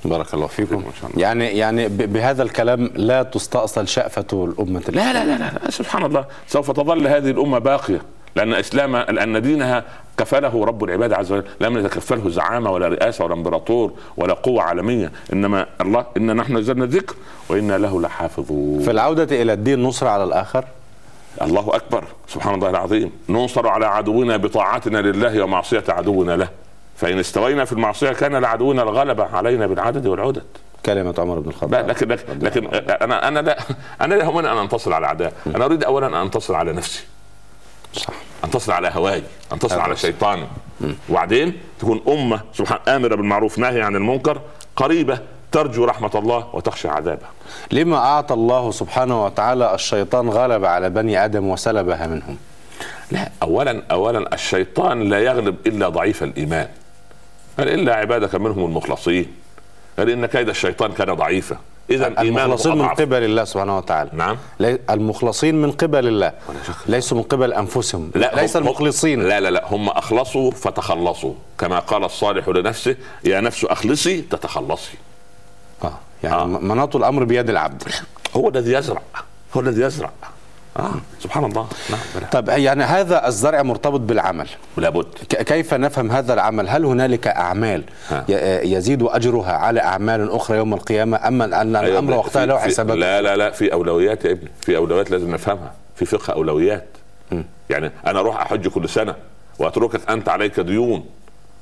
[0.05, 0.83] بارك الله فيكم.
[1.17, 4.83] يعني يعني بهذا الكلام لا تستأصل شأفة الأمة.
[4.89, 8.01] لا لا لا لا سبحان الله سوف تظل هذه الأمة باقية.
[8.37, 9.83] لأن اسلام لأن دينها
[10.17, 15.11] كفله رب العباد عز وجل لم يتكفله زعامه ولا رئاسة ولا إمبراطور ولا قوة عالمية
[15.33, 17.15] إنما الله انا نحن نزلنا الذكر
[17.49, 18.79] وإنا له لحافظون.
[18.79, 20.65] في العوده إلى الدين نصره على الآخر؟
[21.41, 23.11] الله أكبر سبحان الله العظيم.
[23.29, 26.49] ننصر على عدونا بطاعتنا لله ومعصية عدونا له.
[26.95, 30.43] فإن استوينا في المعصية كان لعدونا الغلبه علينا بالعدد والعدد.
[30.85, 31.89] كلمة عمر بن الخطاب.
[31.89, 32.67] لكن لكن, لكن
[33.01, 33.57] أنا أنا لا
[34.01, 37.03] أنا لا يهمني أن أنتصر على اعداء أنا أريد اولا أن أنتصر على نفسي.
[37.93, 39.23] صح انتصر على هواي
[39.53, 40.47] انتصر على شيطاني
[41.09, 44.41] وبعدين تكون أمة سبحان امره بالمعروف ناهية عن المنكر
[44.75, 45.19] قريبة
[45.51, 47.25] ترجو رحمة الله وتخشى عذابه
[47.71, 52.37] لما أعطى الله سبحانه وتعالى الشيطان غلب على بني آدم وسلبها منهم؟
[53.11, 56.67] لا أولا أولا الشيطان لا يغلب إلا ضعيف الإيمان.
[57.57, 59.33] قال إلا عبادك منهم المخلصين.
[59.97, 61.57] قال إن كيد الشيطان كان ضعيفا.
[61.89, 64.09] اذا المخلصين من قبل الله سبحانه وتعالى.
[64.13, 64.37] نعم.
[64.89, 66.33] المخلصين من قبل الله.
[66.87, 68.11] ليسوا من قبل أنفسهم.
[68.15, 69.23] لا ليس المخلصين.
[69.23, 71.33] لا لا لا هم أخلصوا فتخلصوا.
[71.57, 74.97] كما قال الصالح لنفسه يا نفس أخلصي تتخلصي.
[75.83, 76.45] آه يعني آه.
[76.45, 77.83] مناط الأمر بيد العبد.
[78.35, 79.01] هو الذي يزرع.
[79.55, 80.11] هو الذي يزرع.
[80.79, 81.67] آه سبحان الله.
[81.89, 84.47] نعم طب يعني هذا الزرع مرتبط بالعمل.
[84.77, 85.05] لابد.
[85.29, 88.25] كيف نفهم هذا العمل؟ هل هنالك أعمال ها.
[88.63, 93.21] يزيد أجرها على أعمال أخرى يوم القيامة؟ أما أن أيوة الأمر وقتها له حسابات؟ لا
[93.21, 94.49] لا لا في أولويات يا ابني.
[94.61, 95.71] في أولويات لازم نفهمها.
[95.95, 96.87] في فقه أولويات.
[97.31, 97.41] م.
[97.69, 99.15] يعني أنا أروح أحج كل سنة
[99.59, 101.05] وأتركك أنت عليك ديون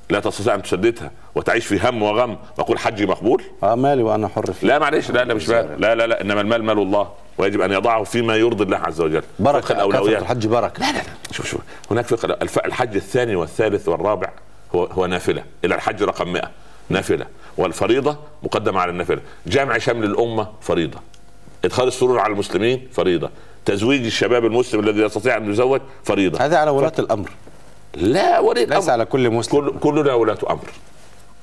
[0.10, 4.54] لا تستطيع أن تسددها وتعيش في هم وغم وأقول حجي مقبول؟ آه مالي وأنا حر
[4.54, 4.67] فيه.
[4.67, 5.82] لا معلش لا لا مش مال.
[5.82, 7.08] لا لا لا إنما المال مال الله.
[7.38, 9.24] ويجب أن يضعه فيما يرضي الله عز وجل.
[9.39, 10.21] بركة الأولويات.
[10.21, 10.80] الحج بركة.
[10.80, 11.04] لا لا لا.
[11.32, 11.62] شوف شوف.
[11.91, 14.30] هناك فقه الحج الثاني والثالث والرابع
[14.76, 15.43] هو هو نافلة.
[15.65, 16.52] إلى الحج رقم 100
[16.89, 17.26] نافلة.
[17.58, 19.21] والفريضة مقدمة على النافلة.
[19.48, 21.00] جامع شمل الأمة فريضة.
[21.65, 23.30] إدخال السرور على المسلمين فريضة.
[23.65, 26.45] تزويج الشباب المسلم الذي يستطيع أن يزوج فريضة.
[26.45, 27.00] هذا على ولاة ف...
[27.00, 27.30] الأمر.
[27.95, 28.80] لا ولي الأمر.
[28.80, 29.62] ليس على كل مسلم.
[29.62, 30.69] كل كلنا ولاة أمر.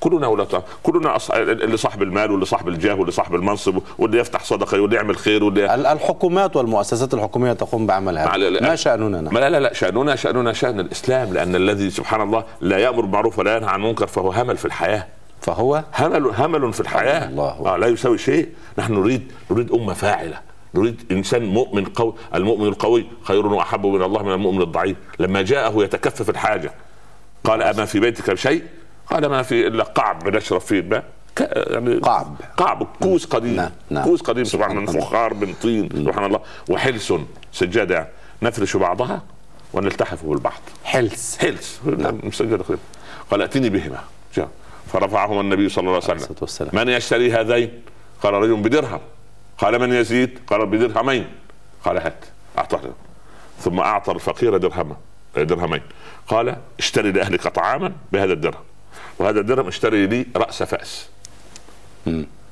[0.03, 1.31] كلنا أمر كلنا أص...
[1.31, 5.43] اللي صاحب المال واللي صاحب الجاه واللي صاحب المنصب واللي يفتح صدقة واللي يعمل خير
[5.43, 10.53] واللي الحكومات والمؤسسات الحكومية تقوم بعمل هذا ما شأننا نحن؟ لا لا لا شاننا شأننا
[10.53, 14.57] شأن الإسلام لأن الذي سبحان الله لا يأمر بالمعروف ولا ينهى عن المنكر فهو همل
[14.57, 15.07] في الحياة.
[15.41, 17.29] فهو؟ همل همل في الحياة.
[17.29, 17.73] الله.
[17.73, 18.49] آه لا يساوي شيء.
[18.77, 20.39] نحن نريد نريد أمة فاعلة.
[20.75, 22.13] نريد إنسان مؤمن قوي.
[22.35, 24.97] المؤمن القوي خير وأحب إلى الله من المؤمن الضعيف.
[25.19, 26.71] لما جاءه يتكفف الحاجة.
[27.43, 28.63] قال أما في بيتك شيء
[29.09, 31.03] قال ما في إلا قعب بنشرب فيه الماء
[31.39, 32.35] يعني قعب.
[32.57, 33.55] قعب كوز قديم.
[33.55, 33.71] نعم.
[33.89, 34.03] نعم.
[34.03, 36.39] كوز قديم سبحان الله فخار من طين سبحان الله.
[36.69, 37.13] وحلس
[37.51, 38.07] سجادة.
[38.41, 39.21] نفرش بعضها
[39.73, 41.37] ونلتحف بالبعض حلس.
[41.37, 41.79] حلس.
[42.23, 42.77] مسجل خير.
[43.31, 43.99] قال ائتني بهما.
[44.35, 44.49] جاء.
[44.93, 46.85] فرفعهما النبي صلى الله عليه عليه الصلاة وسلم والسلام.
[46.85, 47.81] من يشتري هذين؟
[48.23, 48.99] قال رجل بدرهم.
[49.57, 51.27] قال من يزيد؟ قال بدرهمين.
[51.85, 52.25] قال هات.
[52.57, 52.81] اعطاه.
[53.59, 54.95] ثم أعطى الفقير درهما
[55.37, 55.81] درهمين.
[56.27, 58.63] قال اشتري لأهلك طعاما بهذا الدرهم.
[59.19, 61.07] وهذا الدرهم اشتري لي رأس فأس.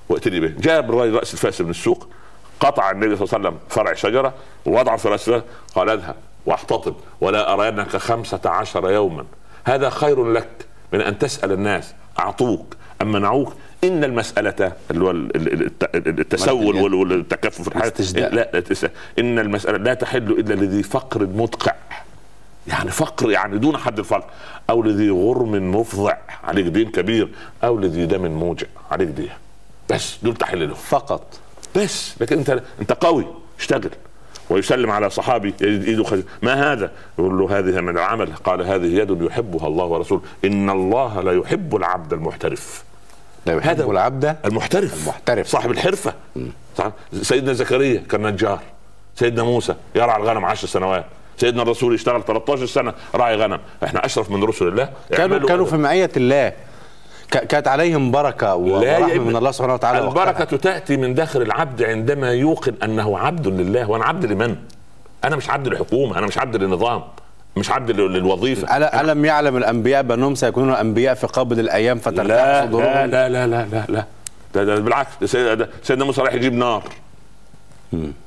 [0.09, 0.47] وائتني به.
[0.47, 2.07] جاب الرجل رأس الفأس من السوق
[2.59, 4.33] قطع النبي صلى الله عليه وسلم فرع شجرة
[4.65, 5.43] ووضعه في رأس الفأس
[5.75, 9.25] قال اذهب واحتطب ولا أرينك خمسة عشر يوما.
[9.63, 10.49] هذا خير لك
[10.93, 11.93] من أن تسأل الناس.
[12.19, 17.93] أعطوك أم منعوك؟ إن المسألة اللي هو ال- ال- الت- التسول وال- والتكفف الحياة.
[18.13, 18.63] لا لا
[19.19, 21.73] إن المسألة لا تحل إلا لذي فقر مدقع.
[22.67, 24.23] يعني فقر يعني دون حد الفقر.
[24.69, 27.29] أو لذي غرم مفضع عليك دين كبير.
[27.63, 29.29] أو لذي دم موجع عليك دين.
[29.89, 31.23] بس دول تحل له فقط.
[31.75, 32.13] بس.
[32.21, 33.25] لكن أنت أنت قوي
[33.59, 33.91] اشتغل.
[34.49, 36.23] ويسلم على صحابي يجد إيده خز...
[36.41, 38.35] ما هذا؟ يقول له هذه من العمل.
[38.35, 40.21] قال هذه يد يحبها الله ورسوله.
[40.45, 42.83] إن الله لا يحب العبد المحترف.
[43.45, 45.03] لا يحب هذا- العبد المحترف.
[45.03, 45.47] المحترف.
[45.47, 46.13] صاحب الحرفة.
[46.77, 48.59] صح؟ سيدنا زكريا كان نجار
[49.15, 51.05] سيدنا موسى يرعى الغنم عشر سنوات.
[51.41, 53.59] سيدنا الرسول يشتغل 13 سنة راعي غنم.
[53.83, 54.89] إحنا أشرف من رسل الله.
[55.11, 56.51] كانوا كانوا في معية الله.
[57.31, 59.19] كانت عليهم ورحمة ابني.
[59.19, 59.99] من الله سبحانه وتعالى.
[60.07, 60.57] البركة وقتها.
[60.57, 63.89] تأتي من داخل العبد عندما يوقن أنه عبد لله.
[63.89, 64.55] وأنا عبد لمن؟
[65.23, 67.01] أنا مش عبد للحكومة أنا مش عبد للنظام
[67.57, 68.67] مش عبد لل- للوظيفة.
[68.67, 73.29] ألا- ألم يعلم الأنبياء بأنهم سيكونون أنبياء في قابل الأيام فترتاح لا صدورهم؟ لا لا
[73.29, 73.85] لا لا لا.
[73.89, 74.05] لا
[74.53, 75.09] ده, ده بالعكس
[75.83, 76.83] سيدنا موسى رايح يجيب نار.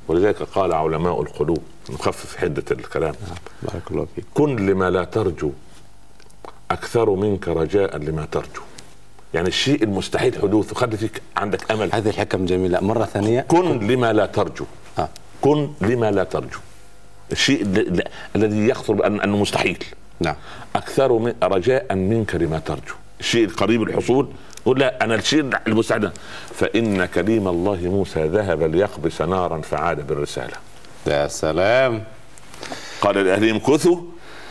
[0.07, 3.15] ولذلك قال علماء القلوب نخفف حدة الكلام.
[3.63, 4.25] بارك الله فيك.
[4.33, 5.51] كن لما لا ترجو
[6.71, 8.61] أكثر منك رجاء لما ترجو.
[9.33, 10.75] يعني الشيء المستحيل حدوثه.
[10.75, 11.89] خلي فيك عندك أمل.
[11.93, 12.79] هذه الحكم جميلة.
[12.79, 13.41] مرة ثانية.
[13.41, 14.65] كن لما لا ترجو.
[14.99, 15.09] آه.
[15.41, 16.59] كن لما لا ترجو.
[17.31, 19.83] الشيء ال- ال- الذي يخطر أنه مستحيل.
[20.19, 20.35] نعم.
[20.75, 22.93] أكثر من رجاء منك لما ترجو.
[23.19, 24.27] الشيء القريب الحصول
[24.65, 26.11] قل لا أنا الشيء المستعد
[26.53, 30.53] فإن كليم الله موسى ذهب ليقبس نارا فعاد بالرسالة
[31.07, 32.03] يا سلام
[33.01, 33.97] قال لاهلهم كثوا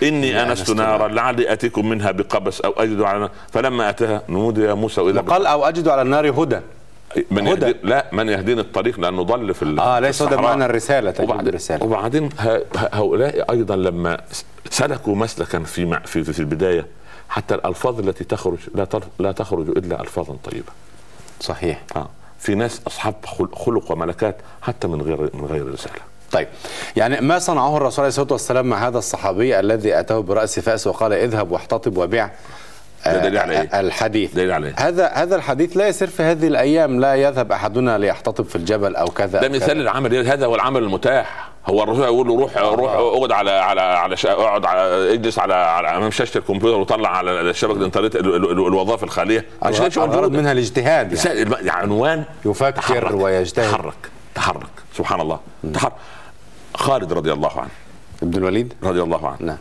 [0.03, 1.09] إني أنست نارا.
[1.09, 5.47] لعلي أتيكم منها بقبس أو أجد على نار فلما أتاها نودي يا موسى واذا وقال
[5.47, 6.61] أو أجد على النار هدى
[7.31, 7.75] من هدى.
[7.83, 10.37] لا من يهديني الطريق لأنه ضل في في ليس هدى.
[10.37, 12.29] بمعنى الرسالة تجد وبعدين الرسالة وبعدين
[12.77, 14.21] هؤلاء أيضا لما
[14.71, 16.87] سلكوا مسلكا في في في البداية
[17.35, 18.87] حتى الألفاظ التي تخرج لا
[19.19, 20.73] لا تخرج إلا الفاظا طيبة
[21.41, 22.09] صحيح آه.
[22.39, 25.95] في ناس أصحاب خل- خلق وملكات حتى من غير من غير رسالة
[26.33, 26.49] طيب
[26.97, 31.13] يعني ما صنعه الرسول عليه الصلاة والسلام مع هذا الصحابي الذي أتاه برأس فأس وقال
[31.13, 32.31] اذهب واحتطب وبيع
[33.07, 36.47] ده دليل على إيه؟ الحديث دليل على إيه؟ هذا هذا الحديث لا يصير في هذه
[36.47, 39.53] الأيام لا يذهب أحدنا ليحتطب في الجبل أو كذا ده أو.
[39.53, 43.81] مثال العمل هذا هو العمل المتاح هو الرسول يقول له روح روح اقعد على على
[43.81, 48.45] على اقعد على اجلس على على امام شاشه الكمبيوتر وطلع على شبكه الانترنت ال- ال-
[48.51, 49.47] ال- الوظائف الخاليه.
[49.67, 50.31] مش الغرض.
[50.33, 51.41] منها الاجتهاد يعني.
[51.41, 53.15] يعني عنوان يفكر تحرك.
[53.15, 53.71] ويجتهد.
[53.71, 53.95] تحرك.
[54.35, 54.67] تحرك.
[54.97, 55.41] سبحان الله.
[55.75, 55.93] تحرك
[56.75, 57.71] خالد رضي الله عنه.
[58.23, 59.37] ابن الوليد؟ رضي الله عنه.
[59.41, 59.57] نعم.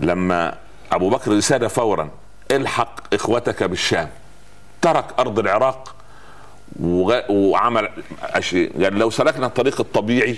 [0.00, 0.54] لما
[0.92, 2.08] أبو بكر رساله فورا
[2.50, 4.08] الحق إخوتك بالشام.
[4.82, 5.94] ترك أرض العراق
[6.80, 7.88] وعمل
[8.82, 10.36] قال لو سلكنا الطريق الطبيعي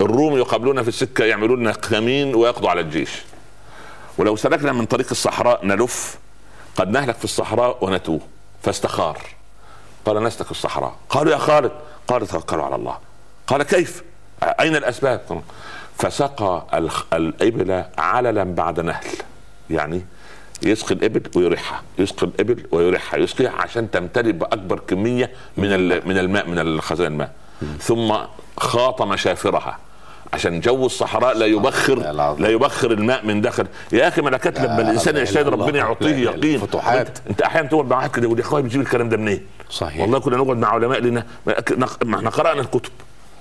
[0.00, 3.10] الروم يقابلونا في السكة يعملون لنا كمين ويقضوا على الجيش.
[4.18, 6.18] ولو سلكنا من طريق الصحراء نلف
[6.76, 8.20] قد نهلك في الصحراء ونتوه.
[8.62, 9.18] فاستخار.
[10.04, 10.94] قال نسلك الصحراء.
[11.08, 11.72] قالوا يا خالد
[12.08, 12.98] قال توكلوا على الله.
[13.46, 14.02] قال كيف؟
[14.42, 15.42] أين الأسباب؟
[15.98, 16.66] فسقى
[17.12, 19.06] الإبل عللا بعد نهل.
[19.70, 20.06] يعني
[20.62, 21.82] يسقي الإبل ويريحها.
[21.98, 23.18] يسقي الإبل ويريحها.
[23.18, 27.32] يسقيها عشان تمتلئ بأكبر كمية من من الماء من الخزان الماء.
[27.80, 28.16] ثم
[28.58, 29.78] خاط مشافرها
[30.32, 31.98] عشان جو الصحراء لا يبخر.
[32.38, 35.78] لا يبخر الماء من داخل يا أخي ملكات لما الإنسان لا يجتهد ربنا.
[35.78, 37.18] يعطيه يقين فتوحات.
[37.30, 40.00] أنت, أحيانا تقعد مع واحد كده يقول يا أخويا بتجيب الكلام ده منين؟ صحيح.
[40.00, 41.26] والله كنا نقعد مع علماء لنا
[42.04, 42.90] ما إحنا قرأنا الكتب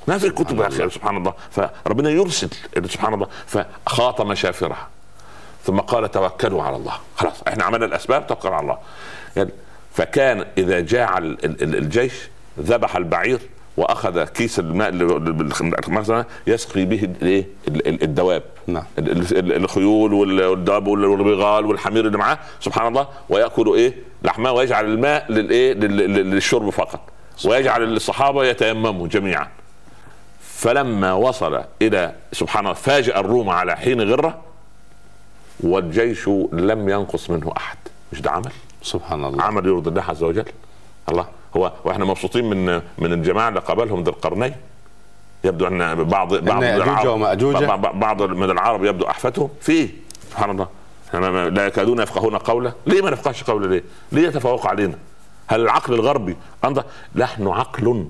[0.07, 2.49] ما في كتب يا أخي سبحان الله فربنا يرسل
[2.89, 4.87] سبحان الله فخاط مشافرها
[5.65, 8.77] ثم قال توكلوا على الله خلاص إحنا عملنا الأسباب توكلوا على الله
[9.35, 9.49] يعني
[9.93, 12.13] فكان إذا جاع ال- ال- ال- الجيش
[12.59, 13.39] ذبح البعير
[13.79, 14.91] وأخذ كيس الماء
[15.87, 18.43] مثلا يسقي به الايه ال- ال- الدواب.
[18.67, 18.83] نعم.
[18.99, 23.93] ال- ال- ال- الخيول وال- والدواب وال- والبغال والحمير اللي معاه سبحان الله ويأكل إيه؟
[24.23, 26.99] لحمه ويجعل الماء للايه لل- لل- للشرب فقط.
[27.45, 29.47] ويجعل الصحابة يتيمموا جميعا.
[30.41, 34.39] فلما وصل إلى سبحان الله فاجأ الروم على حين غرة
[35.59, 37.77] والجيش لم ينقص منه أحد.
[38.13, 38.51] مش ده عمل؟
[38.81, 39.43] سبحان الله.
[39.43, 40.45] عمل يرضي الله عز وجل.
[41.09, 41.25] الله.
[41.57, 44.53] هو وإحنا مبسوطين من من الجماعة اللي قابلهم ذي القرنين.
[45.43, 47.99] يبدو أن بعض بعض يأجوج العرب.
[47.99, 49.89] بعض- من العرب يبدو احفتهم في
[50.29, 50.67] سبحان الله.
[51.09, 54.93] إحنا ما- لا يكادون يفقهون قولا ليه ما نفقهش قولا ليه؟ ليه يتفوقوا علينا؟
[55.47, 56.35] هل العقل الغربي
[56.65, 56.83] أنظر
[57.15, 58.05] نحن عقل.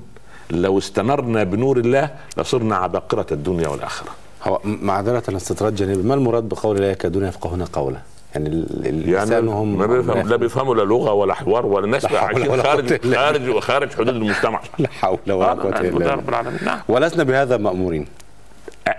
[0.51, 4.09] لو استنرنا بنور الله لصرنا عباقرة الدنيا والآخرة.
[4.43, 7.97] هو م- معذرة الاستطراد جانبي ما المراد بقول لا يكادون يفقهون قولا
[8.35, 12.05] يعني ال- ال- يعني لسانهم ما بيفهم لا بيفهموا لا لغة ولا حوار ولا ناس
[12.05, 14.61] عايشين خارج خارج خارج حدود المجتمع.
[14.79, 16.51] لا حول ولا آه، إلا رب بالله.
[16.65, 16.79] نعم.
[16.89, 18.05] ولسنا بهذا مأمورين.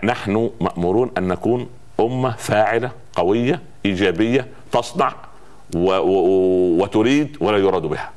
[0.04, 1.68] نحن مأمورون أن نكون
[2.00, 5.12] أمة فاعلة قوية إيجابية تصنع
[5.76, 8.10] و و وتريد ولا يراد بها.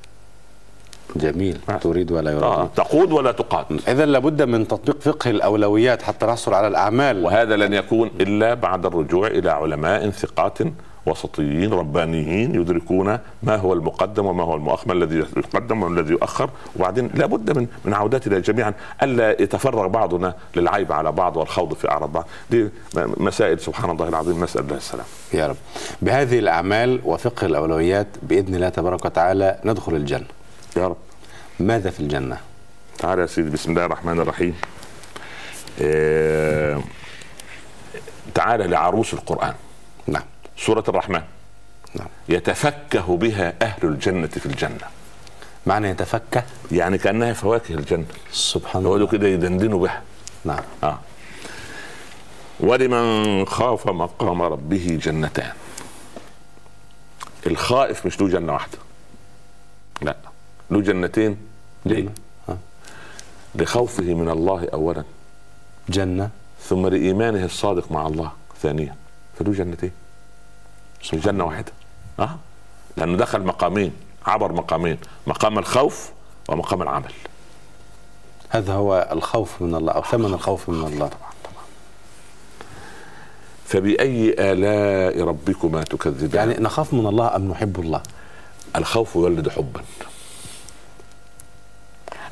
[1.15, 1.57] جميل.
[1.81, 2.33] تريد ولا آه.
[2.33, 3.65] يراد تقود ولا تقاد.
[3.87, 7.23] إذا لابد من تطبيق فقه الأولويات حتى نحصل على الأعمال.
[7.25, 10.57] وهذا لن يكون إلا بعد الرجوع إلى علماء ثقات
[11.05, 16.49] وسطيين ربانيين يدركون ما هو المقدم وما هو المؤخر ما الذي يقدم وما الذي يؤخر.
[16.75, 18.73] وبعدين لابد من من عودتنا جميعا
[19.03, 22.27] ألا يتفرغ بعضنا للعيب على بعض والخوض في أعراض بعض.
[22.49, 25.05] دي مسائل سبحان الله العظيم نسال الله السلام.
[25.33, 25.55] يا رب.
[26.01, 30.25] بهذه الأعمال وفقه الأولويات بإذن الله تبارك وتعالى ندخل الجنة.
[30.77, 30.97] يا رب.
[31.59, 32.37] ماذا في الجنة؟
[32.97, 34.55] تعالى يا سيدي بسم الله الرحمن الرحيم.
[35.81, 36.81] آه،
[38.33, 39.53] تعالى لعروس القرآن.
[40.57, 41.21] سورة الرحمن.
[41.95, 42.07] نعم.
[42.29, 44.87] يتفكه بها أهل الجنة في الجنة.
[45.65, 48.05] معنى يتفكه؟ يعني كأنها فواكه الجنة.
[48.31, 49.11] سبحان يقعدوا الله.
[49.11, 50.01] كده يدندنوا بها.
[50.45, 50.63] نعم.
[50.83, 50.99] آه.
[52.59, 55.51] ولمن خاف مقام ربه جنتان.
[57.47, 58.77] الخائف مش له جنة واحدة.
[60.01, 60.15] لا.
[60.71, 61.37] له جنتين.
[61.85, 62.09] ليه؟
[62.49, 62.57] آه.
[63.55, 65.03] لخوفه من الله أولا.
[65.89, 66.29] جنة.
[66.61, 68.31] ثم لإيمانه الصادق مع الله
[68.61, 68.95] ثانيا.
[69.39, 69.91] فله جنتين.
[71.03, 71.71] مش جنة واحدة.
[72.19, 72.37] آه؟
[72.97, 73.91] لأنه دخل مقامين
[74.25, 74.97] عبر مقامين
[75.27, 76.11] مقام الخوف
[76.49, 77.13] ومقام العمل.
[78.49, 81.09] هذا هو الخوف من الله أو ثمن الخوف من الله.
[83.65, 88.01] فبأي آلاء ربكما تكذبان؟ يعني نخاف من الله أم نحب الله؟
[88.75, 89.81] الخوف يولد حبا.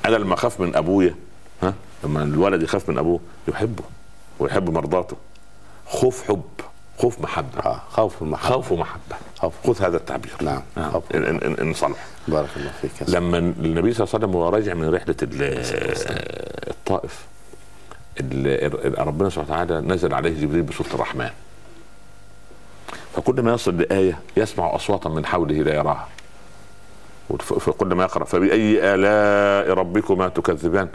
[0.06, 1.16] أنا لما أخاف من أبويا
[1.64, 3.84] ها؟ لما الولد يخاف من أبوه يحبه
[4.40, 5.18] ويحب مرضاته.
[5.88, 6.44] خوف حب.
[7.02, 9.54] خوف محبة آه خوف المحبة خوف ومحبه خوف.
[9.68, 10.62] خذ هذا التعبير نعم.
[10.78, 10.89] آه.
[10.89, 11.04] خوف.
[11.16, 11.97] إن إن إن صلح
[12.28, 13.12] بارك الله فيك يا سيدي.
[13.18, 15.43] لما النبي صلى الله عليه وسلم وهو راجع من رحلة ال-
[16.70, 17.26] الطائف
[18.20, 21.30] ال- ربنا سبحانه وتعالى نزل عليه جبريل بسوره الرحمن
[23.16, 26.08] فكل ما يصل لآية يسمع أصواتا من حوله لا يراها
[27.30, 30.88] وف- فكل ما يقرأ فبأي آلاء ربكما تكذبان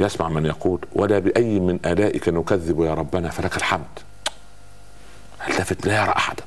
[0.00, 3.98] يسمع من يقول ولا بأي من آلائك نكذب يا ربنا فلك الحمد
[5.48, 6.44] ألتفت لا يرى أحدا.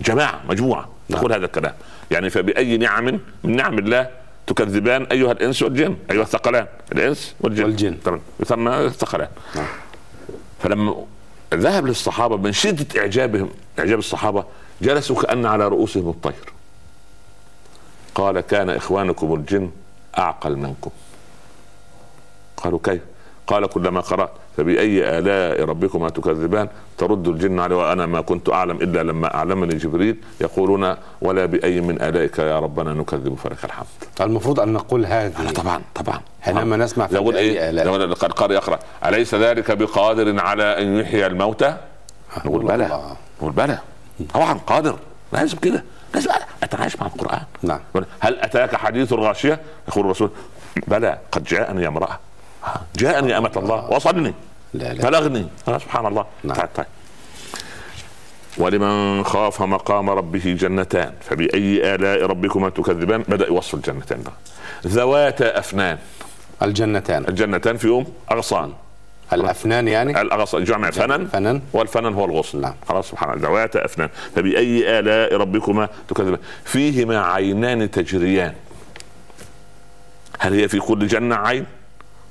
[0.00, 1.74] جماعة مجموعة تقول هذا الكلام.
[2.10, 4.10] يعني فبأي نعم من نعم الله
[4.46, 6.66] تكذبان أيها الإنس والجن أيها الثقلان.
[6.92, 7.64] الإنس والجن.
[7.64, 7.98] والجن.
[8.40, 9.28] يسمى الثقلان.
[10.62, 11.04] فلما
[11.54, 14.44] ذهب للصحابة من شدة إعجابهم إعجاب الصحابة
[14.82, 16.52] جلسوا كأن على رؤوسهم الطير.
[18.14, 19.70] قال كان إخوانكم الجن
[20.18, 20.90] أعقل منكم.
[22.56, 23.00] قالوا كيف؟
[23.50, 29.02] قال كلما قرأت فبأي آلاء ربكما تكذبان؟ ترد الجن عليه وأنا ما كنت أعلم إلا
[29.02, 30.16] لما أعلمني جبريل.
[30.40, 33.86] يقولون ولا بأي من آلائك يا ربنا نكذب فلك الحمد.
[34.20, 35.42] المفروض أن نقول هذه.
[35.42, 36.20] لا طبعا طبعا.
[36.40, 37.84] حينما نسمع في يقول إيه؟ آلاء.
[37.84, 38.78] لو القارئ يقرأ.
[39.04, 41.76] أليس ذلك بقادر على أن يحيي الموتى؟
[42.46, 43.14] نقول بلى.
[43.40, 43.78] نقول بلى.
[44.34, 44.96] طبعا قادر.
[45.32, 45.84] لازم كده.
[46.14, 46.30] لازم
[46.62, 47.42] اتعايش مع القرآن.
[47.62, 47.80] نعم.
[48.20, 50.30] هل أتاك حديث الغاشية؟ يقول الرسول
[50.86, 51.18] بلى.
[51.32, 52.18] قد جاءني امرأة.
[52.96, 53.90] جاءني أمة الله.
[53.90, 54.34] وصلني.
[54.74, 55.10] لا لا.
[55.10, 55.46] بلغني.
[55.68, 56.24] آه سبحان الله.
[56.44, 56.56] نعم.
[56.56, 56.86] طيب طيب.
[58.58, 64.32] ولمن خاف مقام ربه جنتان فبأي آلاء ربكما تكذبان؟ بدأ يوصف الجنتين بقى.
[64.86, 65.98] ذواتا أفنان.
[66.62, 67.24] الجنتان.
[67.28, 68.72] الجنتان فيهم أغصان.
[69.32, 71.26] الأفنان يعني؟ الأغصان جمع فنن.
[71.26, 71.62] فنن.
[71.72, 72.60] والفنن هو الغصن.
[72.60, 72.74] نعم.
[72.88, 73.48] خلاص سبحان الله.
[73.48, 74.08] ذوات أفنان.
[74.36, 78.54] فبأي آلاء ربكما تكذبان؟ فيهما عينان تجريان.
[80.38, 81.66] هل هي في كل جنة عين؟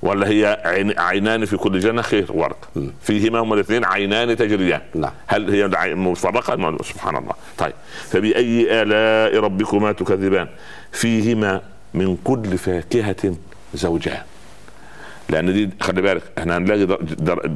[0.02, 2.56] ولا هي عين عينان في كل جنة؟ خير ورد
[3.02, 4.82] فيهما هما الاثنين عينان تجريان.
[4.96, 5.12] نعم.
[5.28, 7.34] هل هي العين مفرقة سبحان الله.
[7.58, 7.74] طيب.
[8.10, 10.48] فبأي آلاء ربكما تكذبان؟
[10.92, 11.62] فيهما
[11.94, 13.36] من كل فاكهة
[13.74, 14.22] زوجان.
[15.30, 17.00] لأن دي خلي بالك إحنا هنلاقي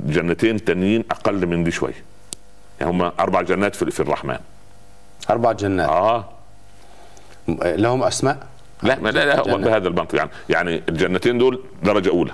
[0.06, 2.04] جنتين تانيين أقل من دي شوية.
[2.80, 4.38] يعني هم أربع جنات في, الرحمن.
[5.30, 5.90] أربع جنات.
[5.90, 6.30] آه.
[7.64, 8.48] لهم أسماء؟
[8.88, 9.58] لا ما لا لا هو.
[9.58, 10.16] بهذا المنطق.
[10.16, 12.32] يعني يعني الجنتين دول درجة أولى.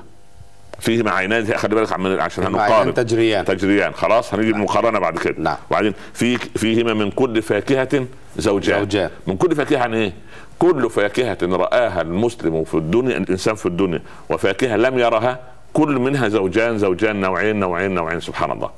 [0.80, 2.94] فيهما عينان خلي بالك عم- عشان هنقارن.
[2.94, 3.46] تجريان.
[3.46, 3.94] تجريان.
[3.94, 5.36] خلاص هنيجي المقارنه بعد كده.
[5.38, 5.58] نعم.
[5.70, 8.06] وبعدين في فيهما من كل فاكهة
[8.38, 8.80] زوجان.
[8.80, 9.10] زوجان.
[9.28, 10.14] من كل فاكهة يعني إيه؟
[10.60, 15.40] كل فاكهة رآها المسلم في الدنيا الإنسان في الدنيا وفاكهة لم يرها
[15.74, 18.70] كل منها زوجان زوجان نوعين نوعين نوعين سبحان الله.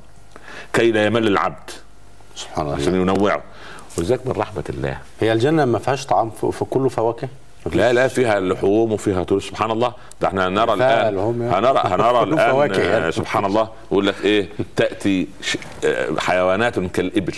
[0.74, 1.70] كي لا يمل العبد.
[2.36, 3.42] سبحان عشان الله ينوعه.
[3.98, 4.98] ولذلك من رحمة الله.
[5.20, 7.28] هي الجنة ما فيهاش طعام ف- فكله فواكه؟
[7.66, 9.94] لا لا فيها لحوم وفيها طول سبحان الله.
[10.22, 11.16] ده إحنا هنرى الآن.
[11.18, 11.20] يعني.
[11.54, 13.12] هنرى هنرى الآن فواكه آه، يعني.
[13.12, 13.70] سبحان الله.
[13.92, 15.28] يقول لك إيه؟ تأتي
[15.86, 17.36] آه، حيوانات كالإبل.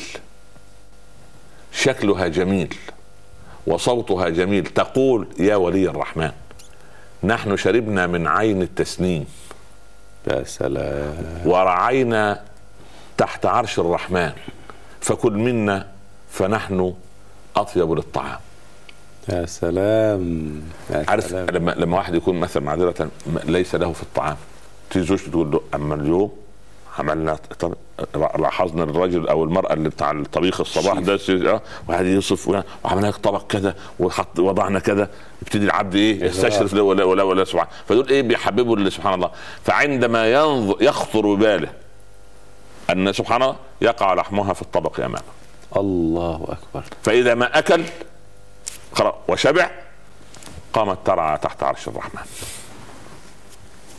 [1.71, 2.75] شكلها جميل
[3.67, 4.63] وصوتها جميل.
[4.63, 6.31] تقول يا ولي الرحمن
[7.23, 9.25] نحن شربنا من عين التسنيم.
[10.27, 11.41] يا سلام.
[11.45, 12.41] ورعينا
[13.17, 14.31] تحت عرش الرحمن.
[15.01, 15.87] فكل منا
[16.31, 16.93] فنحن
[17.55, 18.39] أطيب للطعام.
[19.29, 21.47] يا سلام يا عارف سلام.
[21.49, 23.09] لما لما واحد يكون مثلا معذرة
[23.45, 24.37] ليس له في الطعام.
[24.89, 26.31] تيجي زوجته تقول له أما اليوم
[26.99, 27.37] عملنا
[28.39, 33.47] لاحظنا الرجل أو المرأة اللي بتاع الطبيخ الصباح ده آه وقعد يوصف وعملنا لك طبق
[33.47, 35.09] كذا وحط وضعنا كذا
[35.41, 39.31] يبتدي العبد إيه يستشرف له ولا ولا ولا سبحان فدول إيه بيحببوا اللي سبحان الله.
[39.63, 41.69] فعندما ينظر يخطر بباله
[42.89, 45.21] أن سبحان الله يقع لحمها في الطبق امامه
[45.77, 46.83] الله أكبر.
[47.03, 47.83] فإذا ما أكل
[48.95, 49.69] قرأ وشبع.
[50.73, 52.21] قامت ترعى تحت عرش الرحمن.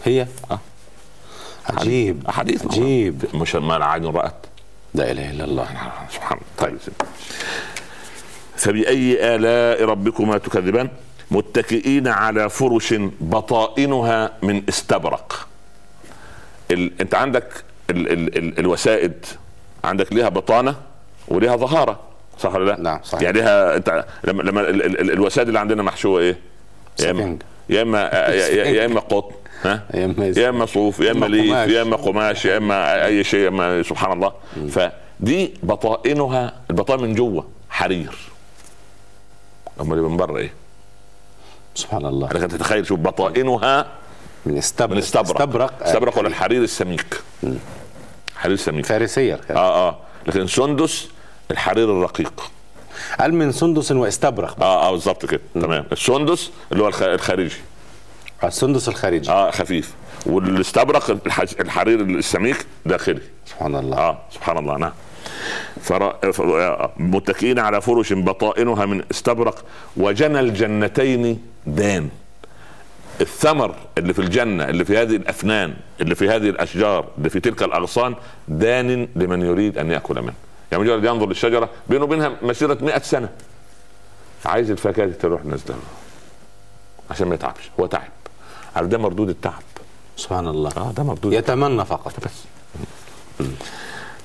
[0.04, 0.58] هي؟ آه.
[1.70, 2.30] عجيب.
[2.30, 2.64] حديث.
[2.64, 3.24] عجيب.
[3.34, 4.46] مش ما عين رأت؟
[4.94, 5.68] لا إله إلا الله.
[6.10, 6.68] سبحان الله.
[6.68, 6.78] طيب.
[8.56, 10.88] فبأي آلاء ربكما تكذبان؟
[11.30, 15.46] متكئين على فرش بطائنها من استبرق.
[16.70, 17.00] ال...
[17.00, 18.12] أنت عندك ال...
[18.12, 18.38] ال...
[18.38, 18.58] ال...
[18.58, 19.26] الوسائد.
[19.84, 20.74] عندك ليها بطانة
[21.28, 22.00] وليها ظهارة.
[22.38, 23.22] صح ولا لا؟ نعم، صحيح.
[23.22, 24.68] يعني ليها أنت لما لما ال...
[24.82, 25.00] ال...
[25.00, 25.10] ال...
[25.10, 26.38] الوسائد اللي عندنا محشوة إيه؟
[27.00, 27.42] يا اما سفنج.
[27.70, 29.82] يا اما يا- إما قطن ها
[30.36, 31.52] يا إما صوف يا إما إما ليف.
[31.74, 34.32] يا إما قماش يا إما أي شيء يا إما سبحان الله
[34.70, 38.14] فدي بطائنها البطائن من جوة حرير
[39.80, 40.52] امال من بره إيه؟
[41.74, 43.86] سبحان الله لكن تتخيل شوف بطائنها
[44.46, 47.20] من استبرق من استبرق استبرق آه، استبرق ولا الحرير السميك
[48.36, 49.58] حرير سميك فارسية الكلام.
[49.58, 51.08] آه آه لكن سندس
[51.50, 52.50] الحرير الرقيق.
[53.20, 55.40] قال من سندس واستبرق آه آه بالظبط كده.
[55.54, 55.84] تمام.
[55.92, 57.56] السندس اللي هو الخ- الخارجي.
[58.44, 59.30] السندس الخارجي.
[59.30, 59.94] آه خفيف.
[60.26, 63.20] والاستبرق الح- الحرير السميك داخلي.
[63.46, 63.96] سبحان الله.
[63.98, 64.92] آه سبحان الله نعم.
[65.80, 66.32] فر...
[66.32, 69.64] ف- آه، متكئين على فرش بطائنها من استبرق
[69.96, 72.08] وجنى الجنتين دان.
[73.20, 77.62] الثمر اللي في الجنة اللي في هذه الأفنان اللي في هذه الأشجار اللي في تلك
[77.62, 78.14] الأغصان
[78.48, 80.32] دان لمن يريد أن يأكل منه.
[80.74, 83.28] يعني مجرد ينظر للشجرة بينه وبينها مسيرة مئة سنة.
[84.44, 85.82] عايز الفاكهة دي تروح نازلة له.
[87.10, 87.70] عشان ما يتعبش.
[87.80, 88.08] هو تعب.
[88.76, 89.62] عارف ده مردود التعب.
[90.16, 90.70] سبحان الله.
[90.76, 92.12] آه ده مردود يتمنى فقط.
[92.24, 92.44] بس.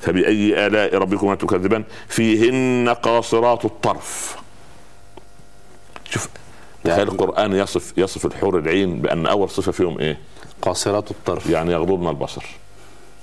[0.01, 4.35] فبأي آلاء ربكما تكذبان؟ فيهن قاصرات الطرف.
[6.09, 6.27] شوف
[6.83, 10.17] تخيل يعني- القرآن يصف يصف الحور العين بأن أول صفة فيهم إيه؟
[10.61, 11.49] قاصرات الطرف.
[11.49, 12.43] يعني يغضضن البصر.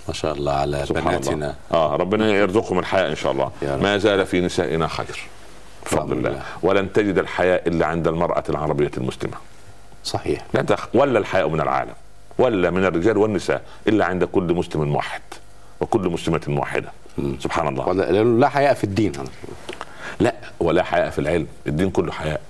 [0.08, 1.54] ما شاء الله على بناتنا الله.
[1.72, 3.50] آه ربنا يرزقهم الحياة إن شاء الله.
[3.62, 5.28] ما زال في نسائنا خير.
[5.86, 6.30] بفضل الله.
[6.30, 6.42] الله.
[6.62, 9.36] ولن تجد الحياء إلا عند المرأة العربية المسلمة.
[10.04, 10.44] صحيح.
[10.54, 10.88] لا تخ...
[10.94, 11.94] ولا الحياء من العالم
[12.38, 15.22] ولا من الرجال والنساء إلا عند كل مسلم موحد
[15.80, 16.92] وكل مسلمة موحدة.
[17.40, 17.88] سبحان الله.
[17.88, 19.12] ولا لا حياء في الدين.
[20.20, 21.46] لا ولا حياء في العلم.
[21.66, 22.40] الدين كله حياء.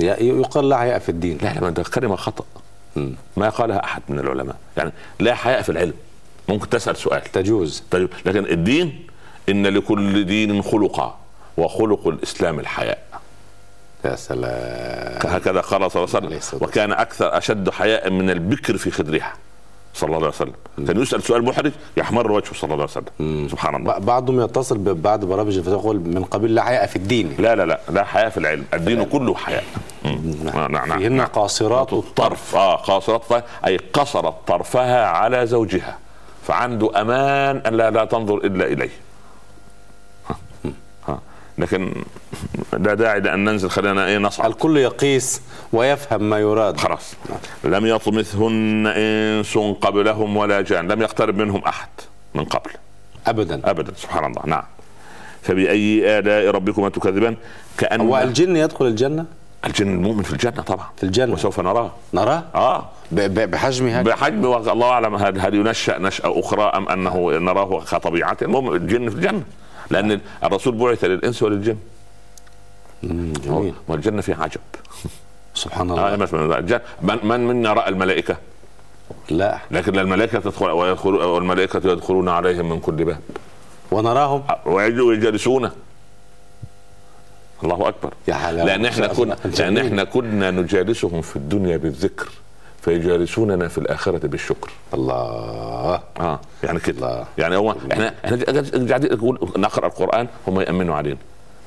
[0.00, 1.38] يقال لا حياء في الدين.
[1.42, 2.44] لا لا ده كلمه خطا
[3.36, 4.56] ما قالها أحد من العلماء.
[4.76, 5.94] يعني لا حياء في العلم.
[6.52, 7.22] ممكن تسأل سؤال.
[7.22, 7.82] تجوز.
[7.90, 9.06] طيب لكن الدين
[9.48, 11.18] إن لكل دين خلقا
[11.56, 12.98] وخلق الإسلام الحياء.
[14.04, 15.34] يا سلام.
[15.34, 16.62] هكذا قال صلى الله عليه وسلم.
[16.62, 19.32] وكان أكثر أشد حياء من البكر في خدرها.
[19.94, 20.86] صلى الله عليه وسلم.
[20.86, 23.48] كان يسأل سؤال محرج يحمر وجهه صلى الله عليه وسلم.
[23.48, 23.98] سبحان الله.
[23.98, 27.34] بعضهم يتصل ببعض برامج الفتاة يقول من قبيل لا حياء في الدين.
[27.38, 28.64] لا لا لا لا حياء في العلم.
[28.74, 29.64] الدين كله حياء.
[30.04, 30.34] مم.
[30.44, 30.72] نعم.
[30.72, 32.56] نعم فيهن قاصرات الطرف.
[32.56, 35.98] آه قاصرات أي قصرت طرفها على زوجها.
[36.46, 38.90] فعنده أمان أن لا, لا تنظر إلا إليه.
[41.58, 41.94] لكن
[42.72, 44.50] لا داعي لأن ننزل خلينا إيه نصعد.
[44.50, 46.76] الكل يقيس ويفهم ما يراد.
[46.76, 47.14] خلاص.
[47.64, 50.92] لم يطمثهن إنس قبلهم ولا جان.
[50.92, 51.88] لم يقترب منهم أحد
[52.34, 52.70] من قبل.
[53.26, 53.60] ابدا.
[53.64, 54.42] ابدا سبحان الله.
[54.46, 54.64] نعم.
[55.42, 57.36] فبأي آلاء ربكما تكذبان؟
[57.78, 59.24] كأن هو الجن يدخل الجنة؟
[59.66, 60.86] الجن المؤمن في الجنة طبعا.
[60.96, 61.32] في الجنة.
[61.32, 61.90] وسوف نراه.
[62.14, 62.88] نراه؟ آه.
[63.12, 68.44] ب- ب- بحجمها بحجم الله أعلم هل, هل ينشأ نشأة أخرى أم أنه نراه كطبيعته
[68.44, 69.42] المهم الجن في الجنة.
[69.90, 71.76] لأن الرسول بعث للإنس وللجن
[73.04, 73.74] جميل.
[73.88, 74.60] والجنه فيها عجب.
[75.54, 76.56] سبحان آه الله.
[76.60, 78.36] الجنة- من, من منا رأى الملائكة؟
[79.30, 79.58] لا.
[79.70, 83.18] لكن الملائكة تدخل ويدخل والملائكة يدخلون عليهم من كل باب.
[83.92, 85.70] ونراهم؟ ويجلسون.
[87.64, 88.14] الله أكبر.
[88.28, 89.06] يا حلاوة لأن إحنا.
[89.06, 89.78] كنا لأن.
[89.78, 92.28] إحنا كنا نجالسهم في الدنيا بالذكر
[92.82, 94.70] فيجالسوننا في الآخرة بالشكر.
[94.94, 96.00] الله.
[96.20, 96.98] آه يعني كده.
[96.98, 97.26] الله.
[97.38, 101.18] يعني هو إحنا إحنا قاعدين نقول نقرأ القرآن هم يامنوا علينا.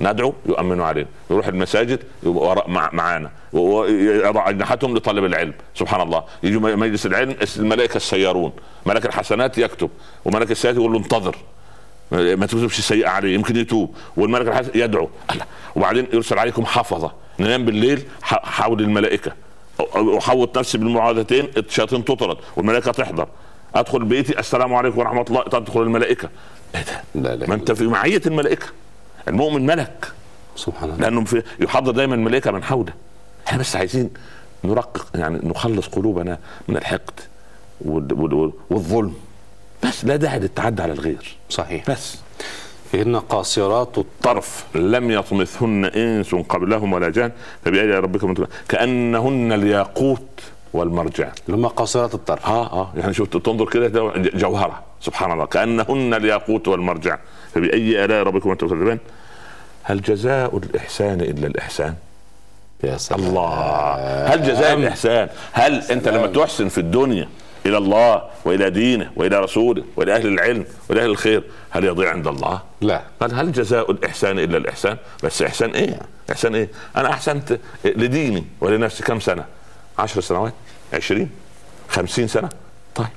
[0.01, 1.07] ندعو يؤمنوا علينا.
[1.31, 1.99] نروح المساجد
[2.67, 3.29] معانا.
[3.53, 5.53] ويضع أجنحتهم لطالب العلم.
[5.75, 6.23] سبحان الله.
[6.43, 8.51] يجوا مجلس العلم الملائكة السيارون.
[8.85, 9.89] ملك الحسنات يكتب
[10.25, 11.35] وملك السيئات يقول له انتظر.
[12.11, 15.09] ما تكتبش السيئه عليه يمكن يتوب والملك الحسن يدعو.
[15.75, 17.11] وبعدين يرسل عليكم حفظة.
[17.39, 19.31] ننام بالليل حول الملائكة.
[20.17, 23.27] أحوط نفسي بالمعاذتين الشياطين تطرد والملائكة تحضر.
[23.75, 26.29] أدخل بيتي السلام عليكم ورحمة الله تدخل الملائكة.
[26.75, 28.65] إيه ده؟ لا لا ما أنت في معية الملائكة.
[29.27, 30.11] المؤمن ملك.
[30.55, 31.01] سبحان الله.
[31.01, 32.93] لأنه في يحضر دايما الملائكة من حوله.
[33.47, 34.09] إحنا بس عايزين
[34.63, 37.19] نرقق يعني نخلص قلوبنا من الحقد
[37.81, 39.13] وال- وال- والظلم.
[39.85, 41.35] بس لا داعي للتعدي على الغير.
[41.49, 41.89] صحيح.
[41.89, 42.17] بس.
[42.91, 47.31] فيهن قاصرات الط- طرف لم يطمثهن إنس قبلهم ولا جان
[47.65, 48.33] فبأي ربكم؟
[48.69, 50.41] كأنهن الياقوت
[50.73, 51.31] والمرجان.
[51.49, 52.45] هم قاصرات الطرف.
[52.45, 54.83] آه آه يعني شفت تنظر كده ده جوهرة.
[55.01, 55.45] سبحان الله.
[55.45, 57.17] كأنهن الياقوت والمرجان.
[57.55, 58.97] فبأي آلاء ربكم تكذبان؟
[59.83, 61.95] هل جزاء الإحسان إلا الإحسان؟
[62.83, 63.19] يا سلام.
[63.19, 63.49] الله.
[64.33, 67.29] هل جزاء الإحسان؟ هل أنت لما تحسن في الدنيا
[67.65, 71.43] إلى الله وإلى دينه وإلى رسوله وإلى أهل العلم وإلى أهل الخير.
[71.69, 73.01] هل يضيع عند الله؟ لا.
[73.21, 75.99] قال هل جزاء الإحسان إلا الإحسان؟ بس إحسان إيه؟
[76.31, 79.45] إحسان إيه؟ أنا أحسنت لديني ولنفسي كم سنة؟
[79.99, 80.53] عشر سنوات؟
[80.93, 81.29] عشرين؟
[81.89, 82.49] خمسين سنة؟
[82.95, 83.07] طيب.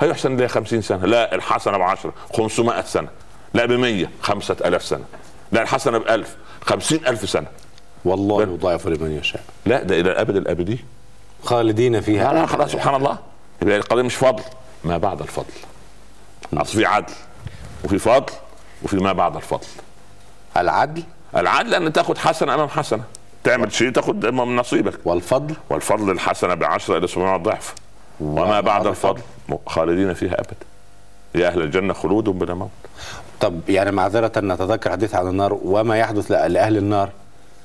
[0.00, 3.08] هيحسن لي خمسين سنة؟ لا الحسنة بعشرة خمسمائة سنة.
[3.54, 5.04] لا بمية خمسة ألاف سنة.
[5.52, 7.46] لا الحسنة بألف خمسين ألف سنة.
[8.04, 9.42] والله يضاعف لمن يشاء.
[9.66, 10.78] لا ده إلى الأبد الأبدي.
[11.44, 13.18] خالدين لا فيها لا خلاص سبحان الله.
[13.62, 14.42] يبقى القضية مش فضل
[14.84, 15.52] ما بعد الفضل.
[16.54, 17.12] أصل في عدل
[17.84, 18.32] وفي فضل
[18.82, 19.66] وفي ما بعد الفضل.
[20.56, 21.02] العدل؟
[21.36, 23.02] العدل أن تاخد حسنة أمام حسنة.
[23.44, 24.98] تعمل شيء تاخد من نصيبك.
[25.04, 27.74] والفضل؟ والفضل الحسنة بعشرة إلى 700 ضعف.
[28.20, 29.20] وما بعد الفضل؟
[29.66, 30.56] خالدين فيها أبدا.
[31.34, 32.70] يا أهل الجنة خلود بلا موت.
[33.40, 37.10] طب يعني معذرة نتذكر حديث عن النار وما يحدث لأهل النار.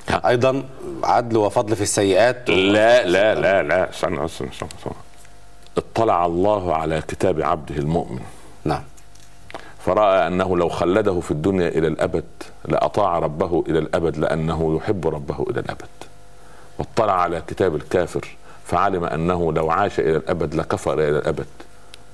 [0.09, 0.29] ها.
[0.29, 0.63] أيضا
[1.03, 3.89] عدل وفضل في السيئات لا لا لا لا.
[3.89, 4.93] استنى استنى استنى.
[5.77, 8.19] اطلع الله على كتاب عبده المؤمن.
[8.65, 8.83] نعم.
[9.85, 12.25] فرأى أنه لو خلده في الدنيا إلى الأبد
[12.67, 15.89] لأطاع ربه إلى الأبد لأنه يحب ربه إلى الأبد.
[16.79, 18.27] واطلع على كتاب الكافر
[18.65, 21.47] فعلم أنه لو عاش إلى الأبد لكفر إلى الأبد.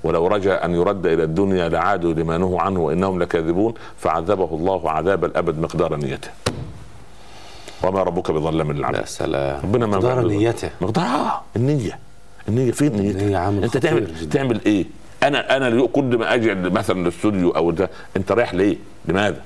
[0.04, 5.24] ولو رجا أن يرد إلى الدنيا لعادوا لما نهوا عنه وإنهم لكاذبون فعذبه الله عذاب
[5.24, 6.30] الأبد مقدار نيته.
[7.82, 9.60] وما ربك بظلام يا للعبد سلام.
[9.64, 10.70] ربنا ما مقدار نيته.
[10.80, 11.98] مقدار آه النية.
[12.48, 13.22] النية فين نيتك؟
[13.64, 14.30] أنت تعمل جدا.
[14.30, 14.84] تعمل إيه؟
[15.22, 19.40] أنا أنا كل ما أجي مثلا الاستوديو أو ده أنت رايح ليه؟ لماذا؟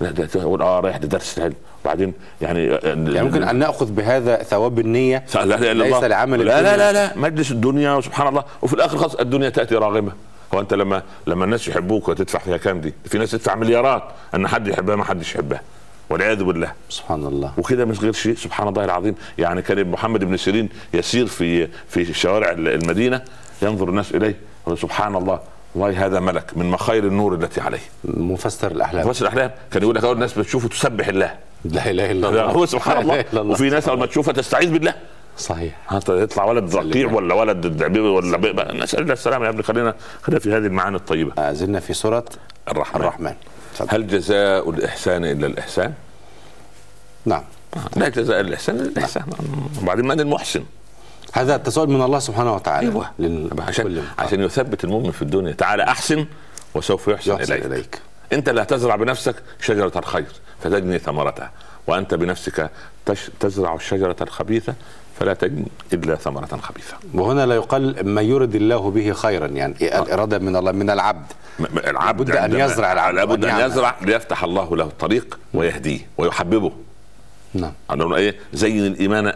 [0.00, 1.54] لا ده تقول آه رايح لدرس العلم
[1.84, 6.04] وبعدين يعني يعني ممكن أن نأخذ بهذا ثواب النية لا لا لا ليس.
[6.04, 6.76] لعمل لا لا.
[6.76, 10.12] لا لا مجلس الدنيا وسبحان الله وفي الآخر خلاص الدنيا تأتي راغمة
[10.54, 14.02] هو أنت لما لما الناس يحبوك وتدفع فيها كام دي؟ في ناس تدفع مليارات
[14.34, 15.60] أن حد يحبها ما حدش يحبها
[16.10, 16.72] والعياذ بالله.
[16.88, 19.14] سبحان الله وكده مش غير شيء سبحان الله العظيم.
[19.38, 23.22] يعني كان محمد بن سيرين يسير في في شوارع المدينة
[23.62, 24.36] ينظر الناس إليه
[24.74, 25.40] سبحان الله
[25.74, 27.78] والله هذا ملك من مخايل النور التي عليه.
[28.04, 29.08] مفسر الأحلام.
[29.08, 29.50] بس الأحلام.
[29.72, 31.34] كان يقول لك أول الناس بتشوفه تسبح الله.
[31.64, 32.42] لا إله إلا الله.
[32.42, 33.42] هو سبحان الله.
[33.42, 34.94] وفي ناس أول ما تشوفها تستعيذ بالله.
[35.38, 35.74] صحيح.
[35.86, 40.40] حتى يطلع ولد رقيع ولا ولد الدعبيب ولا نسأل الله السلامة يا ابني خلينا خلينا
[40.40, 41.52] في هذه المعاني الطيبة.
[41.52, 42.24] زلنا في سورة
[42.68, 43.34] الرحمن, الرحمن.
[43.78, 43.94] تفضل.
[43.94, 45.92] هل جزاء الإحسان إلا الإحسان؟
[47.24, 47.42] نعم
[47.96, 49.24] لا جزاء الإحسان إلا الإحسان
[49.82, 50.64] وبعدين من المحسن؟
[51.32, 55.82] هذا التساؤل من الله سبحانه وتعالى أيوه لل- عشان عشان يثبت المؤمن في الدنيا تعالى
[55.82, 56.26] أحسن
[56.74, 57.64] وسوف يحسن, يحسن إليك.
[57.66, 57.98] إليك
[58.32, 60.26] أنت لا تزرع بنفسك شجرة الخير
[60.62, 61.50] فتجني ثمرتها
[61.86, 62.70] وأنت بنفسك
[63.06, 64.74] تش تزرع الشجره الخبيثة
[65.20, 66.96] فلا تجني إلا ثمرة خبيثة.
[67.14, 71.32] وهنا لا يقال ما يرد الله به خيرا يعني الإرادة من الله من العبد.
[71.86, 73.16] العبد لابد أن يزرع العبد.
[73.16, 73.72] لابد وأن أن يعمل.
[73.72, 76.72] يزرع ليفتح الله له الطريق ويهديه ويحببه.
[77.54, 77.72] نعم.
[77.92, 79.32] أنه إيه؟ زين الإيمان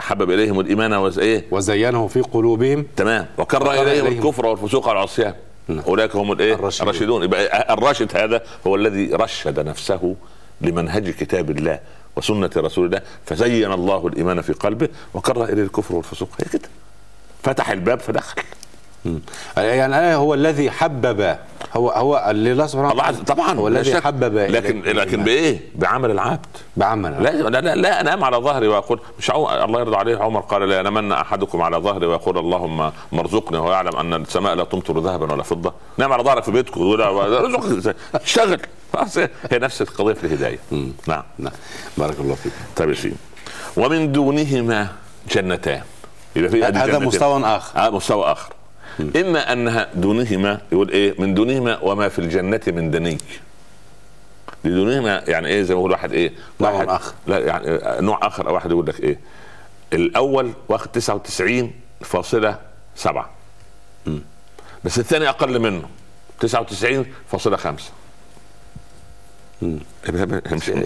[0.00, 2.86] حبب إليهم الإيمان وز إيه؟ وزينه في قلوبهم.
[2.96, 3.26] تمام.
[3.38, 4.26] وكره وكره إليهم إليهم.
[4.26, 5.34] الكفر والفسوق والعصيان
[5.68, 5.80] نعم.
[5.88, 6.88] أولئك هم الإيه؟ الراشدون.
[6.88, 7.22] الراشدون.
[7.22, 10.16] يبقى الراشد هذا هو الذي رشد نفسه
[10.60, 11.78] لمنهج كتاب الله.
[12.16, 16.68] وسنة رسول الله فزين الله الإيمان في قلبه وكره إليه الكفر والفسوق هي كده
[17.42, 18.42] فتح الباب فدخل.
[19.56, 21.36] يعني أنا هو الذي حبب
[21.76, 24.00] هو هو اللي الله سبحانه الله عز طبعا هو الذي.
[24.00, 25.24] حبب لكن لكن الإيمان.
[25.24, 26.46] بإيه؟ بعمل العبد
[26.76, 29.64] بعمل لا لا لا, لا أنام على ظهري وأقول مش عو...
[29.64, 33.96] الله يرضى عليه عمر قال لا ينامن أحدكم على ظهري ويقول اللهم مرزقني وهو يعلم
[33.96, 38.60] أن السماء لا تمطر ذهبا ولا فضة نام على ظهرك في بيتك ارزقك اشتغل
[39.50, 40.58] هي نفس القضية في الهداية.
[41.06, 41.52] نعم نعم.
[41.98, 42.52] بارك الله فيك.
[42.76, 43.16] طيب يا سيدي
[43.76, 44.88] ومن دونهما
[45.30, 45.82] جنتان.
[46.36, 46.98] يبقى في هذا.
[46.98, 47.78] مستوى آخر.
[47.86, 48.52] آه مستوى آخر.
[49.16, 53.18] إما أنها دونهما يقول إيه؟ من دونهما وما في الجنة من دني.
[54.64, 57.14] لدونهما يعني إيه؟ زي ما يقول واحد إيه؟ نوع واحد آخر.
[57.26, 58.48] لا يعني آه، نوع آخر.
[58.48, 59.18] أو واحد يقول لك إيه؟
[59.92, 62.58] الأول واخد 99 فاصلة
[62.96, 63.30] سبعة.
[64.84, 65.88] بس الثاني أقل منه.
[66.40, 67.90] 99 فاصلة خمسة.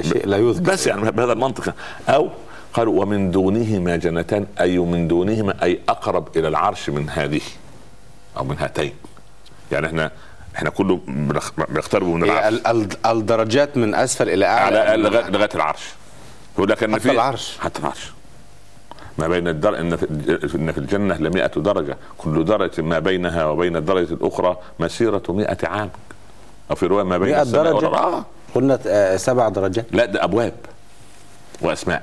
[0.02, 1.74] شيء لا يذكر بس يعني بهذا المنطق.
[2.08, 2.28] أو
[2.74, 7.40] قالوا ومن دونهما جنتان أي من دونهما أي أقرب إلى العرش من هذه
[8.36, 8.92] أو من هاتين.
[9.72, 10.10] يعني إحنا
[10.56, 11.00] إحنا كله
[11.68, 12.54] بنقترب من العرش.
[12.54, 14.96] ال- ال- الدرجات من أسفل إلى أعلى.
[15.30, 15.80] لغايه العرش.
[16.54, 17.58] يقول لك ان حتى في العرش.
[17.60, 18.12] حتى العرش.
[19.18, 19.80] ما بين الدر...
[19.80, 21.96] إن في الجنة ل 100 درجة.
[22.18, 25.90] كل درجة ما بينها وبين الدرجة الأخرى مسيرة 100 عام.
[26.70, 27.94] أو في رواية ما بين 100 السماء درجة؟ والأرض.
[28.14, 28.24] آه.
[28.55, 29.86] قلنا آه، سبع درجات.
[29.92, 30.53] لا ده أبواب
[31.61, 32.03] وأسماء.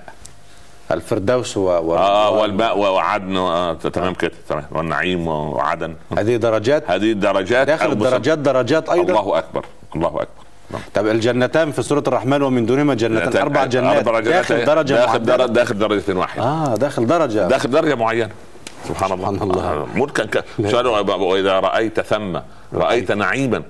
[0.91, 1.61] الفردوس و...
[1.61, 1.95] و...
[1.95, 4.65] آه والماء وعدن آه تمام كده تمام.
[4.71, 5.95] والنعيم وعدن.
[6.17, 10.27] هذه درجات؟ هذه الدرجات داخل الدرجات درجات أيضا؟ الله أكبر الله أكبر.
[10.71, 10.81] نعم.
[10.93, 14.07] طب الجنتان في سورة الرحمن ومن دونهما جنتان أربع جنات.
[14.07, 14.33] أربع جنات.
[14.33, 15.23] داخل درجة داخل.
[15.23, 16.43] درجة داخل درجة واحدة.
[16.43, 17.47] آه داخل درجة.
[17.47, 18.29] داخل درجة معينة.
[18.87, 19.31] سبحان الله.
[19.31, 19.63] سبحان الله.
[19.63, 20.45] آه، ملكا ك...
[21.19, 22.39] وإذا رأيت ثم
[22.73, 23.63] رأيت نعيما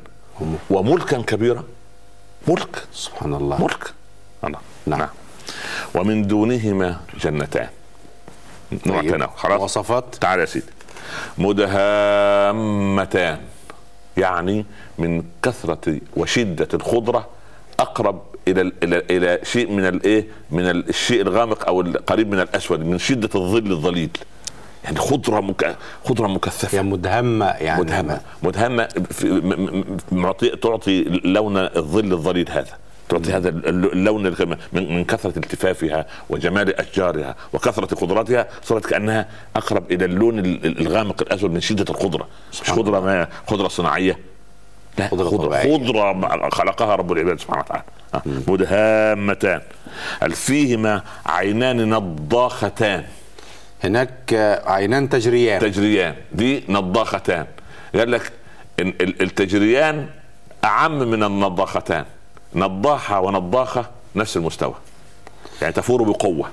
[0.70, 1.64] وملكا كبيرا.
[2.48, 2.84] ملك.
[2.94, 3.62] سبحان الله.
[3.62, 3.94] ملك.
[4.44, 4.60] الله.
[4.88, 5.00] نعم.
[5.00, 5.10] نعم.
[5.96, 7.68] ومن دونهما جنتان.
[8.86, 9.12] نوع طيب.
[9.12, 9.60] تناول خلاص.
[9.60, 10.16] مواصفات.
[10.22, 10.66] تعال يا سيدي.
[11.38, 13.40] مدهامتان.
[14.18, 14.66] يعني
[14.98, 17.28] من كثرة وشدة الخضرة
[17.80, 22.98] أقرب إلى إلى إلى شيء من الإيه؟ من الشيء الغامق أو القريب من الأسود من
[22.98, 24.10] شدة الظل الظليل.
[24.84, 25.76] يعني خضرة مك...
[26.06, 26.78] خضرة مكثفة.
[26.78, 27.82] هي مدهمة يعني.
[27.82, 28.22] مدهمة.
[28.44, 29.48] مدهمة في- م-
[29.78, 32.78] م- معطي تعطي لون الظل الظليل هذا.
[33.10, 39.92] تعطي هذا الل- اللون من من كثرة التفافها وجمال أشجارها وكثرة خضراتها صارت كأنها أقرب
[39.92, 42.28] إلى اللون ال- ال- الغامق الأسود من شدة الخضرة.
[42.52, 44.20] مش خضرة ما خضرة صناعية.
[44.98, 45.58] لا خضرة خضرة.
[45.78, 47.84] خضرة خلقها رب العباد سبحانه وتعالى.
[48.48, 49.62] مدهامتان.
[50.34, 53.04] فيهما عينان نضاختان؟
[53.84, 54.34] هناك
[54.66, 55.62] عينان تجريان.
[55.62, 56.16] تجريان.
[56.32, 57.46] دي نضاختان
[57.96, 58.32] قال لك
[59.00, 60.10] التجريان
[60.64, 62.06] أعم من النضاختان
[62.56, 64.74] نضاحه ونضاخه نفس المستوى.
[65.62, 66.50] يعني تفور بقوة.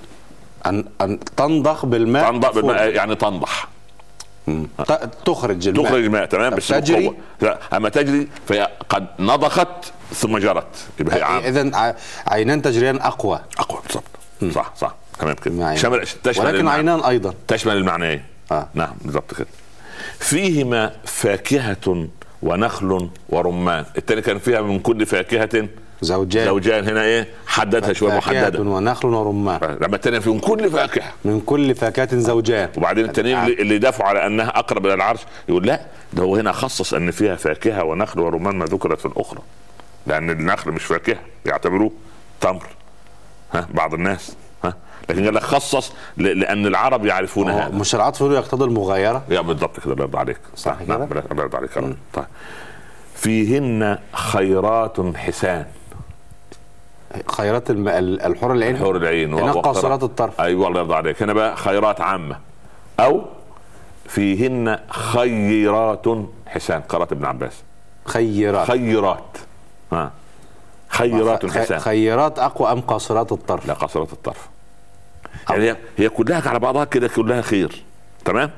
[0.67, 2.53] ان أن تنضخ بالماء تفور.
[2.53, 3.69] بالماء يعني تنضح.
[5.25, 5.85] تخرج الماء.
[5.85, 7.13] تخرج الماء تمام بس تجري؟
[7.73, 10.87] أما تجري فهي قد نضخت ثم جرت.
[11.01, 11.95] يبقى هي اذا
[12.27, 13.41] عينان تجريان أقوى.
[13.59, 14.55] أقوى بالضبط.
[14.55, 14.95] صح صح.
[15.19, 15.55] تمام كده.
[15.55, 15.77] معين.
[15.77, 16.77] شمل تشمل ولكن المعنى.
[16.77, 17.35] عينان أيضا.
[17.49, 18.69] تشمل المعنيين آه.
[18.75, 19.47] نعم بالضبط كده.
[20.19, 22.07] فيهما فاكهة
[22.43, 23.85] ونخل ورمان.
[23.99, 25.69] التاني كان فيها من كل فاكهة
[26.03, 26.47] زوجان.
[26.47, 26.89] زوجان.
[26.89, 28.61] هنا إيه؟ حددها شوية فاكهة محددة.
[28.61, 29.79] ونخل ورمان.
[29.81, 31.13] لما التانية فيهم كل فاكهة.
[31.25, 32.69] من كل فاكهة زوجان.
[32.77, 35.81] وبعدين التانيين اللي, اللي دافعوا على أنها أقرب إلى العرش يقول لا
[36.13, 39.41] ده هو هنا خصص أن فيها فاكهة ونخل ورمان ما ذكرت في الأخرى.
[40.07, 41.93] لأن النخل مش فاكهة يعتبروه
[42.41, 42.67] تمر.
[43.53, 44.37] ها بعض الناس.
[45.11, 49.81] لكن قال لك خصص لأن العرب يعرفون هذا مش العطف هنا يقتضي المغايرة؟ يا بالضبط
[49.81, 50.39] كده الله يرضى عليك.
[50.57, 50.77] صح.
[50.87, 51.75] نعم كده؟ الله يرضى عليك.
[52.15, 52.25] طيب.
[53.15, 55.65] فيهن خيرات حسان.
[57.31, 57.89] خيرات الم...
[57.89, 60.41] الحور العين؟ حور العين هنا و- قاصرات الطرف.
[60.41, 61.23] أيوه الله يرضى عليك.
[61.23, 62.37] هنا بقى خيرات عامة.
[63.01, 63.23] أو
[64.09, 66.07] فيهن خيرات
[66.47, 67.53] حسان قرأت ابن عباس.
[68.05, 68.67] خيرات.
[68.67, 69.37] خيرات.
[69.93, 70.11] ها.
[70.89, 71.79] خيرات حسان.
[71.81, 74.49] خيرات أقوى أم قاصرات الطرف؟ لا قاصرات الطرف.
[75.51, 77.83] يعني هي كلها على بعضها كده كلها خير.
[78.25, 78.51] تمام؟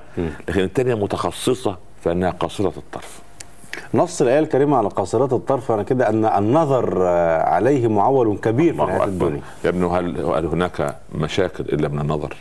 [0.48, 3.18] لكن الثانية متخصصة فإنها قاصرة الطرف.
[3.94, 8.82] نص الآية الكريمة على قاصرات الطرف أنا كده أن النظر آه، عليه معول كبير في
[8.82, 9.04] أكبر.
[9.04, 9.40] الدنيا.
[9.64, 12.36] يا ابني هل هل هناك مشاكل إلا من النظر؟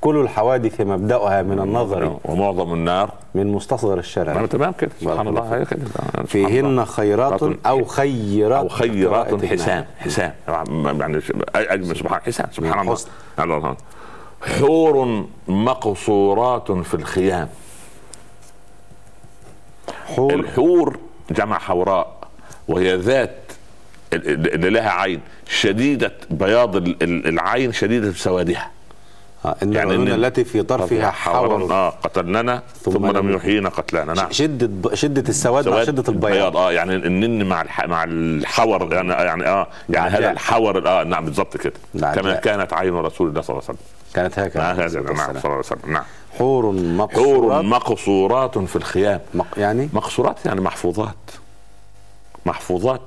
[0.00, 3.12] كل الحوادث مبدأها من النظر ومعظم النار.
[3.34, 4.46] من مستصغر الشرع.
[4.46, 4.90] تمام كده.
[5.00, 5.58] سبحان الله الله.
[5.60, 5.84] هي كده.
[5.84, 6.84] سبحان فيهن.
[6.84, 9.84] خيرات أو خيرات أو خيرات حسان.
[9.98, 10.32] حسان.
[10.48, 11.20] يعني
[11.54, 12.46] أجمل سبحان حسان.
[12.52, 12.98] سبحان الله.
[13.38, 13.76] الله.
[14.58, 17.48] حور مقصورات في الخيام.
[20.16, 20.34] حور.
[20.34, 20.98] الحور
[21.30, 22.16] جمع حوراء
[22.68, 23.36] وهي ذات
[24.12, 25.20] اللي لها عين.
[25.48, 28.70] شديدة بياض ال- ال- العين شديدة سوادها.
[29.44, 33.68] آه، إن يعني العيون إن- التي في طرفها حور آه قتلننا ثم ثم, لم يحيينا
[33.68, 34.12] قتلانا.
[34.14, 34.26] نعم.
[34.30, 36.56] شدة شدة السواد مع شدة البياض.
[36.56, 37.86] آه يعني النن مع الح...
[37.86, 40.10] مع الحور يعني يعني آه يعني.
[40.10, 41.72] هذا الحور آه نعم بالضبط كده.
[41.94, 42.22] العجاء.
[42.22, 43.86] كما كانت عين رسول الله صلى الله عليه وسلم.
[44.14, 44.70] كانت هكذا.
[44.70, 44.88] آه نعم.
[44.88, 45.92] صلى الله عليه وسلم.
[45.92, 46.04] نعم.
[46.38, 49.20] حور حور مقصورات مقصورات في الخيام.
[49.34, 51.14] مق- يعني؟ مقصورات يعني محفوظات.
[52.46, 53.00] محفوظات.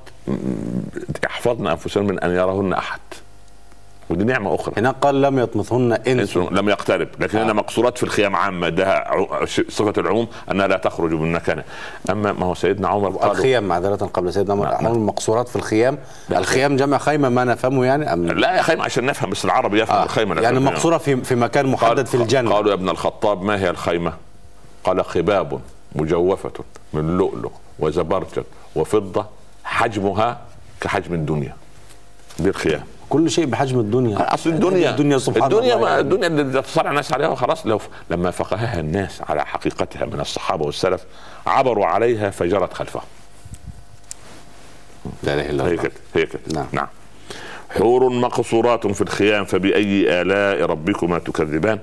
[1.26, 3.00] يحفظن انفسهن من أن يرهن أحد.
[4.10, 4.74] ودي نعمة أخرى.
[4.78, 6.38] هناك قال لم يطمثهن إنس.
[6.38, 7.44] لم يقترب لكن آه.
[7.44, 9.04] هنا مقصورات في الخيام عامة ده
[9.70, 11.64] صفة العموم أنها لا تخرج من مكانها
[12.10, 14.66] أما ما هو سيدنا عمر قال الخيام معذرة قبل سيدنا عمر.
[14.66, 14.74] نعم.
[14.74, 15.98] أحيانا المقصورات في الخيام.
[16.32, 19.98] الخيام جمع خيمة ما نفهمه يعني أم؟ لا يا خيمة عشان نفهم بس العربي يفهم
[19.98, 20.04] آه.
[20.04, 20.42] الخيمة.
[20.42, 22.54] يعني مقصورة في في مكان محدد في الجنة.
[22.54, 24.14] قالوا يا ابن الخطاب ما هي الخيمة؟
[24.84, 25.60] قال خباب
[25.96, 26.52] مجوفة
[26.94, 28.44] من لؤلؤ وزبرجد
[28.76, 29.26] وفضة
[29.64, 30.42] حجمها
[30.82, 31.56] كحجم الدنيا.
[32.40, 32.84] دي الخيام.
[33.14, 34.34] كل شيء بحجم الدنيا.
[34.34, 36.02] أصل الدنيا الدنيا سبحان الدنيا الله ما يعني.
[36.02, 41.02] الدنيا اللي تصارع الناس عليها خلاص لو لما فقهها الناس على حقيقتها من الصحابة والسلف
[41.48, 43.04] عبروا عليها فجرت خلفهم
[45.24, 46.40] لا إله إلا هي الله كده هي كده.
[46.54, 46.66] نعم.
[46.72, 46.88] نعم.
[47.70, 51.80] حور مقصورات في الخيام فبأي آلاء ربكما تكذبان؟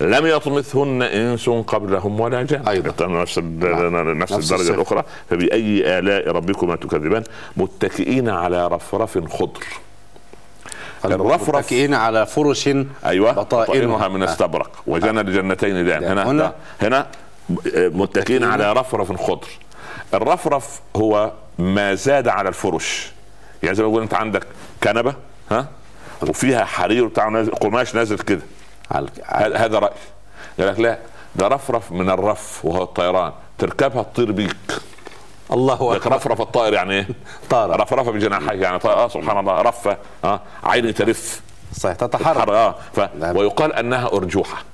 [0.00, 2.68] لم يطمثهن إنس قبلهم ولا جان.
[2.68, 3.06] أيضا.
[3.06, 3.58] نفس ال-
[3.92, 4.18] نعم.
[4.18, 4.74] نفس نفس الدرجة.
[4.74, 5.04] الأخرى.
[5.30, 7.24] فبأي آلاء ربكما تكذبان؟
[7.56, 9.60] متكئين على رفرف خضر.
[11.14, 11.56] الرفرف.
[11.56, 12.70] متكئين على فرش
[13.04, 14.70] أيوه بطائنها من استبرق.
[14.86, 16.04] وجنى الجنتين دان.
[16.04, 16.52] هنا هنا-
[16.82, 17.06] هنا
[17.76, 19.48] متكئين على رفرف خضر.
[20.14, 23.12] الرفرف هو ما زاد على الفرش.
[23.62, 24.42] يعني زي ما أنت عندك
[24.84, 25.14] كنبة
[25.50, 25.66] ها؟
[26.22, 28.42] وفيها حرير بتاع نازل قماش نازل كده.
[29.26, 29.92] هذا هذا رأي.
[30.58, 30.98] قال لك لا
[31.36, 33.32] ده رفرف من الرف وهو الطيران.
[33.58, 34.56] تركبها تطير بيك.
[35.52, 36.16] الله أكبر.
[36.16, 37.08] رفرف الطائر يعني إيه؟
[37.50, 37.80] طار.
[37.80, 38.96] رفرفه بجناحيه يعني طائر.
[38.96, 39.62] آه سبحان الله.
[39.62, 41.40] رفه آه عيني ترف
[41.76, 41.96] صحيح.
[41.96, 42.48] تتحرك.
[42.48, 43.00] آه ف...
[43.00, 43.36] نعم.
[43.36, 44.64] ويقال أنها أرجوحة.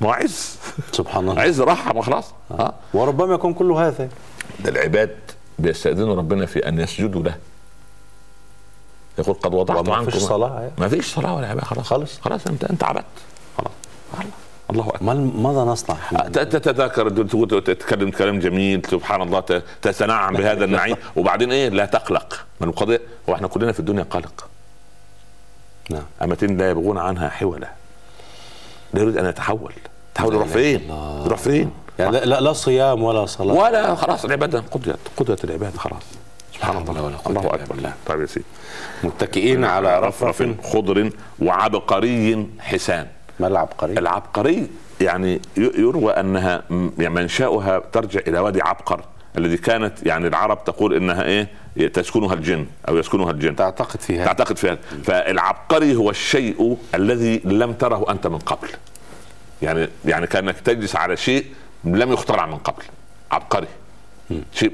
[0.00, 0.56] ما عز.
[0.92, 1.42] سبحان الله.
[1.42, 2.32] عز راحة ما خلاص.
[2.50, 2.74] آه.
[2.94, 4.08] وربما يكون كل هذا.
[4.60, 5.16] ده العباد
[5.58, 7.36] بيستأذنوا ربنا في أن يسجدوا له.
[9.18, 10.60] يقول قد وضعت عنكم فيش صلاة.
[10.60, 10.72] يعني.
[10.78, 11.66] ما فيش صلاة ولا عبادة.
[11.66, 11.86] خلاص.
[11.86, 12.20] خالص.
[12.20, 13.04] خلاص انت أنت عبدت.
[13.58, 13.72] خلاص.
[14.14, 14.30] الله
[14.70, 15.02] الله أكبر.
[15.02, 15.96] ما ماذا نصنع؟
[16.32, 17.08] ت- تتذاكر
[17.60, 19.40] تتكلم كلام جميل سبحان الله
[19.82, 20.96] تتنعم بهذا النعيم.
[21.16, 22.46] وبعدين إيه؟ لا تقلق.
[22.60, 24.48] ما القضية هو إحنا كلنا في الدنيا قلق.
[25.90, 26.02] نعم.
[26.22, 27.68] أمتين لا يبغون عنها حولا
[28.94, 29.72] لا يريد أن يتحول.
[30.14, 31.22] تحول يروح فين؟ الله.
[31.26, 33.54] يروح فين؟ يعني لا, لا, لا صيام ولا صلاة.
[33.54, 34.96] ولا خلاص العبادة قضيت.
[35.16, 36.02] قضيت العبادة خلاص.
[36.54, 37.02] سبحان الله.
[37.02, 37.74] ولا الله أكبر.
[37.74, 37.92] بالله.
[38.06, 38.46] طيب يا سيدي.
[39.04, 40.42] متكئين على رفرف.
[40.72, 41.10] خضر
[41.42, 43.06] وعبقري حسان.
[43.40, 44.68] ما العبقري العبقري
[45.00, 46.62] يعني يروى أنها
[46.98, 49.00] يعني منشأها ترجع إلى وادي عبقر
[49.38, 51.48] الذي كانت يعني العرب تقول إنها إيه
[51.88, 53.56] تسكنها الجن أو يسكنها الجن.
[53.56, 58.68] تعتقد في هذا تعتقد في هذا فالعبقري هو الشيء الذي لم تره أنت من قبل.
[59.62, 61.46] يعني يعني كأنك تجلس على شيء
[61.84, 62.82] لم يخترع من قبل.
[63.30, 63.66] عبقري.
[64.54, 64.72] شيء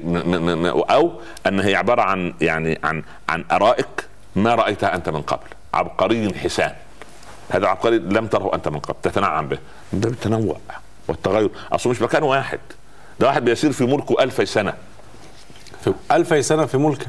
[0.89, 1.11] أو
[1.47, 5.47] أن هي عبارة عن يعني عن عن أرائك ما رأيتها أنت من قبل.
[5.73, 6.71] عبقري حسان.
[7.49, 9.57] هذا عبقري لم تره أنت من قبل تتنعم به.
[9.93, 10.57] ده التنوع
[11.07, 11.49] والتغير.
[11.71, 12.59] اصله مش مكان واحد.
[13.19, 14.73] ده واحد بيسير في ملكه ألف سنة.
[15.83, 17.07] في ألفي سنة في ملكه.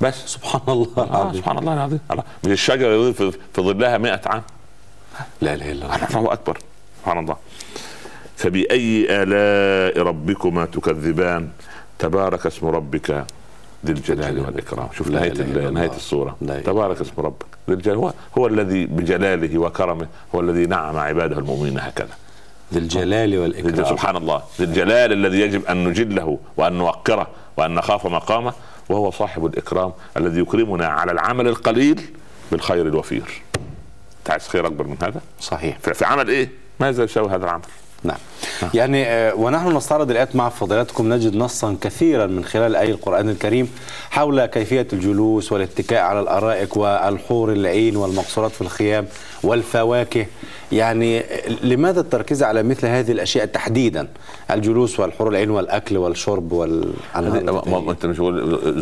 [0.00, 0.14] بس.
[0.26, 1.40] سبحان الله آه العظيم.
[1.40, 2.00] سبحان الله العظيم.
[2.10, 2.22] الله.
[2.44, 4.42] مش الشجرة يظل في في ظلها 100 عام.
[5.40, 6.18] لا إله إلا الله.
[6.18, 6.58] الله أكبر.
[7.00, 7.36] سبحان الله.
[8.36, 11.48] فبأي آلاء ربكما تكذبان؟
[11.98, 13.10] تبارك اسم ربك
[13.86, 14.88] ذي الجلال والإكرام.
[14.92, 15.92] شوف نهاية نهاية
[16.42, 17.57] إله تبارك اسم ربك.
[17.68, 22.14] ذي الجلال هو, هو الذي بجلاله وكرمه هو الذي نعم عباده المؤمنين هكذا.
[22.74, 23.84] ذي الجلال والإكرام.
[23.84, 24.42] سبحان الله.
[24.58, 28.52] ذي الجلال الذي يجب أن نجله وأن نوقره وأن نخاف مقامه
[28.88, 32.02] وهو صاحب الإكرام الذي يكرمنا على العمل القليل
[32.52, 33.42] بالخير الوفير.
[34.24, 35.78] تعس خير أكبر من هذا؟ صحيح.
[35.78, 36.50] في في عمل إيه؟
[36.80, 37.62] ماذا يساوي هذا العمل.
[38.04, 38.18] نعم.
[38.74, 41.12] يعني آه، ونحن نستعرض الآيات مع فضيلتكم.
[41.12, 43.70] نجد نصا كثيرا من خلال آي القرآن الكريم
[44.10, 49.06] حول كيفية الجلوس والاتكاء على الأرائك والحور العين والمقصورات في الخيام
[49.42, 50.26] والفواكه.
[50.72, 51.22] يعني
[51.62, 54.08] لماذا التركيز على مثل هذه الأشياء تحديدا؟
[54.50, 56.92] الجلوس والحور العين والأكل والشرب وال
[57.84, 58.16] ما أنت مش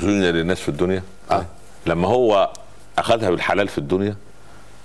[0.03, 1.45] زين للناس في الدنيا؟ آه.
[1.87, 2.51] لما هو
[2.99, 4.17] أخذها بالحلال في الدنيا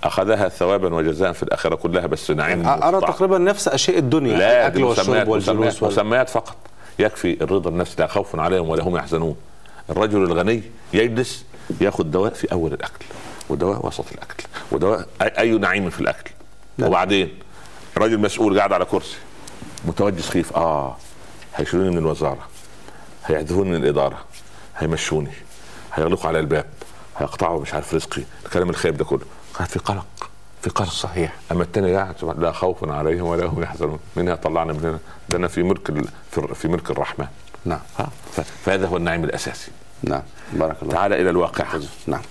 [0.03, 3.07] أخذها ثوابا وجزاء في الآخرة كلها بس نعيم أرى مقطع.
[3.11, 6.55] تقريبا نفس أشياء الدنيا لا الأكل دي والشرب مسميات والجلوس مسميات, فقط
[6.99, 9.35] يكفي الرضا النفسي لا خوف عليهم ولا هم يحزنون
[9.89, 11.45] الرجل الغني يجلس
[11.81, 13.05] يأخذ دواء في أول الأكل
[13.49, 16.31] ودواء وسط الأكل ودواء أي- أي نعيم في الأكل
[16.77, 16.89] نعم.
[16.89, 17.29] وبعدين
[17.97, 19.17] رجل مسؤول قاعد على كرسي
[19.85, 20.97] متوجه خيف آه
[21.55, 22.47] هيشيلوني من الوزارة
[23.25, 24.17] هيحذفوني من الإدارة
[24.77, 25.31] هيمشوني
[25.93, 26.65] هيغلقوا على الباب
[27.17, 29.25] هيقطعوا مش عارف رزقي الكلام الخايب ده كله
[29.61, 30.05] قاعد في قلق
[30.61, 30.89] في قلق.
[30.89, 31.33] صحيح.
[31.51, 33.99] أما الثاني سبحان- لا خوف عليهم ولا هم يحزنون.
[34.15, 34.99] من يطلعنا من هنا
[35.29, 37.27] ده أنا في ملك ال- في في ملك الرحمن.
[37.65, 37.79] نعم.
[37.99, 38.09] ها؟
[38.65, 39.71] فهذا هو النعيم الأساسي.
[40.03, 40.21] نعم.
[40.53, 41.79] بارك الله تعال إلى الواقعة.
[42.07, 42.21] نعم.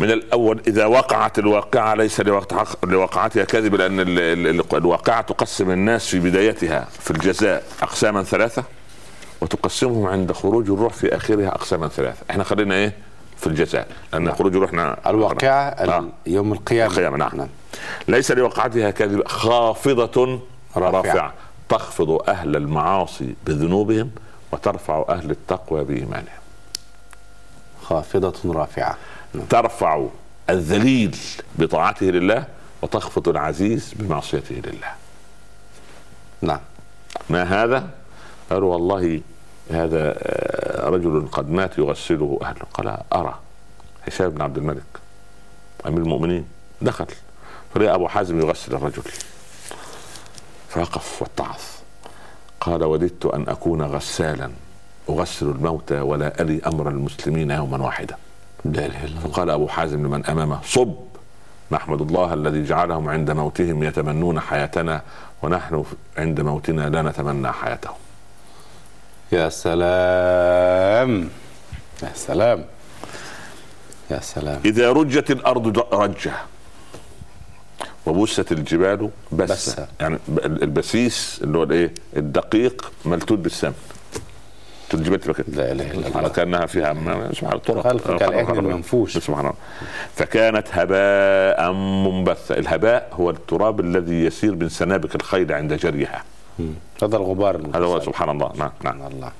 [0.00, 5.70] من الأول إذا وقعت الواقعة ليس لوقع- لوقعتها كذب لأن ال- ال- ال- الواقعة تقسم
[5.70, 8.64] الناس في بدايتها في الجزاء أقساما ثلاثة
[9.40, 12.18] وتقسمهم عند خروج الروح في آخرها أقساما ثلاثة.
[12.30, 12.92] إحنا خلينا إيه؟
[13.40, 16.04] في الجزاء لأن الخروج رحنا الواقعة آه.
[16.26, 17.48] يوم القيامة القيامة نعم.
[18.08, 20.40] ليس لوقعتها كاذبة خافضة
[20.76, 20.90] رافعة.
[20.90, 21.34] رافعة
[21.68, 24.10] تخفض أهل المعاصي بذنوبهم
[24.52, 26.40] وترفع أهل التقوى بإيمانهم
[27.82, 28.96] خافضة رافعة
[29.34, 29.44] نعم.
[29.44, 30.06] ترفع
[30.50, 31.16] الذليل
[31.58, 32.44] بطاعته لله
[32.82, 34.92] وتخفض العزيز بمعصيته لله
[36.42, 36.60] نعم
[37.30, 37.90] ما هذا؟
[38.50, 39.20] قالوا والله
[39.70, 43.38] هذا آه، رجل قد مات يغسله أهله قال أرى.
[44.06, 44.82] هشام بن عبد الملك
[45.86, 46.44] أمير المؤمنين
[46.82, 47.06] دخل.
[47.74, 49.02] فلقى أبو حازم يغسل الرجل.
[50.68, 51.60] فوقف واتعظ.
[52.60, 54.50] قال وددت أن أكون غسالا.
[55.10, 58.16] أغسل الموتى ولا ألي أمر المسلمين يوما واحدا.
[58.64, 60.94] لا إله إلا فقال أبو حازم لمن أمامه صب!
[61.72, 65.02] نحمد الله الذي جعلهم عند موتهم يتمنون حياتنا
[65.42, 65.84] ونحن
[66.18, 67.94] عند موتنا لا نتمنى حياتهم.
[69.32, 71.28] يا سلام.
[72.02, 72.64] يا سلام.
[74.10, 74.60] يا سلام.
[74.64, 76.32] إذا رجت الأرض رجة
[78.06, 79.88] وبست الجبال بسة بسة.
[80.00, 83.74] يعني البسيس اللي هو الإيه؟ الدقيق ملتوت بالسمن.
[84.94, 86.28] الجبال تبقى لا إله إلا الله.
[86.28, 86.94] كأنها فيها
[87.32, 88.18] سبحان الله.
[88.18, 89.18] طرق المنفوش.
[89.18, 89.54] سبحان الله.
[90.16, 92.58] فكانت هباء منبثة.
[92.58, 96.24] الهباء هو التراب الذي يسير من سنابك الخيل عند جريها.
[97.02, 98.52] هذا الغبار هذا هو سبحان الله.
[98.56, 98.94] نعم نعم.
[98.98, 99.32] سبحان الله.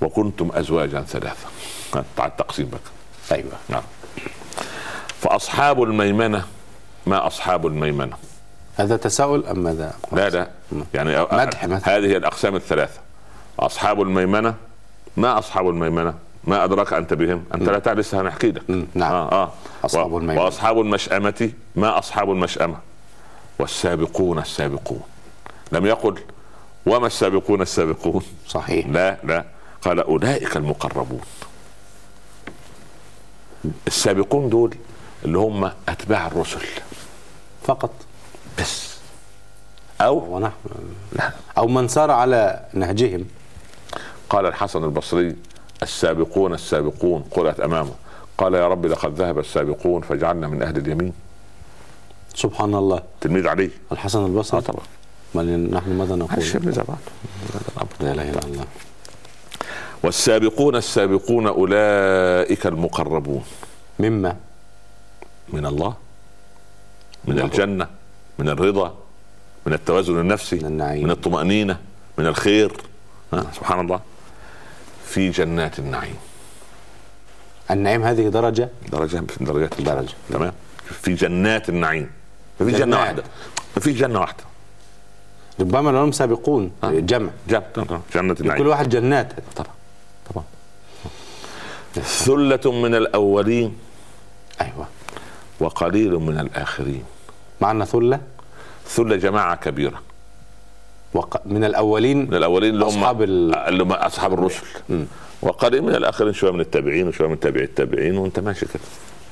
[0.00, 1.46] وكنتم ازواجا ثلاثة.
[2.16, 2.80] تعال التقسيم بقى.
[3.38, 3.52] أيوه.
[3.68, 3.82] نعم.
[5.20, 6.44] فأصحاب الميمنة
[7.06, 8.16] ما أصحاب الميمنة؟
[8.76, 10.48] هذا تساؤل أم ماذا؟ لا لا.
[10.94, 11.96] يعني مدح مثلا.
[11.96, 13.00] هذه الأقسام الثلاثة.
[13.60, 14.54] أصحاب الميمنة
[15.16, 18.62] ما أصحاب الميمنة؟ ما أدراك أنت بهم؟ أنت لا تعرف لسه هنحكي لك.
[18.94, 19.12] نعم.
[19.12, 19.52] آه آه.
[19.84, 20.44] أصحاب و- الميمنة.
[20.44, 22.76] وأصحاب المشأمة ما أصحاب المشأمة؟
[23.58, 25.00] والسابقون السابقون.
[25.72, 26.18] لم يقل
[26.86, 28.22] وما السابقون السابقون.
[28.48, 28.86] صحيح.
[28.86, 29.44] لا لا.
[29.82, 31.20] قال أولئك المقربون.
[33.86, 34.74] السابقون دول
[35.24, 36.60] اللي هم أتباع الرسل.
[37.62, 37.90] فقط.
[38.58, 38.98] بس.
[40.00, 40.52] أو ونحن.
[41.12, 41.32] لا.
[41.58, 43.24] أو من سار على نهجهم.
[44.30, 45.36] قال الحسن البصري
[45.82, 47.92] السابقون السابقون قرأت أمامه.
[48.38, 51.12] قال يا رب لقد ذهب السابقون فاجعلنا من أهل اليمين.
[52.34, 53.02] سبحان الله.
[53.20, 53.70] تلميذ علي.
[53.92, 54.58] الحسن البصري.
[54.58, 54.84] آه طبعا.
[55.34, 56.98] بل نحن ماذا نقول؟ ابن زمان
[58.00, 58.64] لا إله إلا الله
[60.02, 63.44] والسابقون السابقون أولئك المقربون
[63.98, 64.36] مما
[65.48, 65.94] من الله
[67.24, 67.40] من.
[67.40, 67.86] الجنة
[68.38, 68.98] من الرضا
[69.66, 71.04] من التوازن النفسي من النعيم.
[71.04, 71.78] من الطمأنينة
[72.18, 72.72] من الخير
[73.32, 74.00] ها سبحان الله
[75.06, 76.16] في جنات النعيم
[77.70, 79.80] النعيم هذه درجة درجة من درجات.
[79.80, 80.14] درجة.
[80.30, 80.52] تمام
[81.02, 82.10] في جنات النعيم
[82.60, 82.96] ما في جنة.
[82.96, 83.22] واحدة
[83.76, 84.47] ما في جنة واحدة
[85.60, 86.70] ربما لهم سابقون.
[86.84, 86.90] آه.
[86.90, 87.30] جمع.
[87.48, 87.62] جنة
[88.14, 89.32] جنة كل النعيم واحد جنات.
[89.56, 89.72] طبعا.
[90.30, 90.44] طبعا.
[92.04, 93.76] ثلة من الأولين.
[94.60, 94.86] أيوه.
[95.60, 97.02] وقليل من الآخرين.
[97.60, 98.20] معنا ثلة؟
[98.86, 100.00] ثلة جماعة كبيرة.
[101.14, 101.46] وق...
[101.46, 104.66] من الأولين من الأولين اللي هم أصحاب ال- اللي هم أصحاب الرسل.
[105.42, 108.82] وقليل من الآخرين شوية من التابعين وشوية من تابعي التابعين وأنت ماشي كده.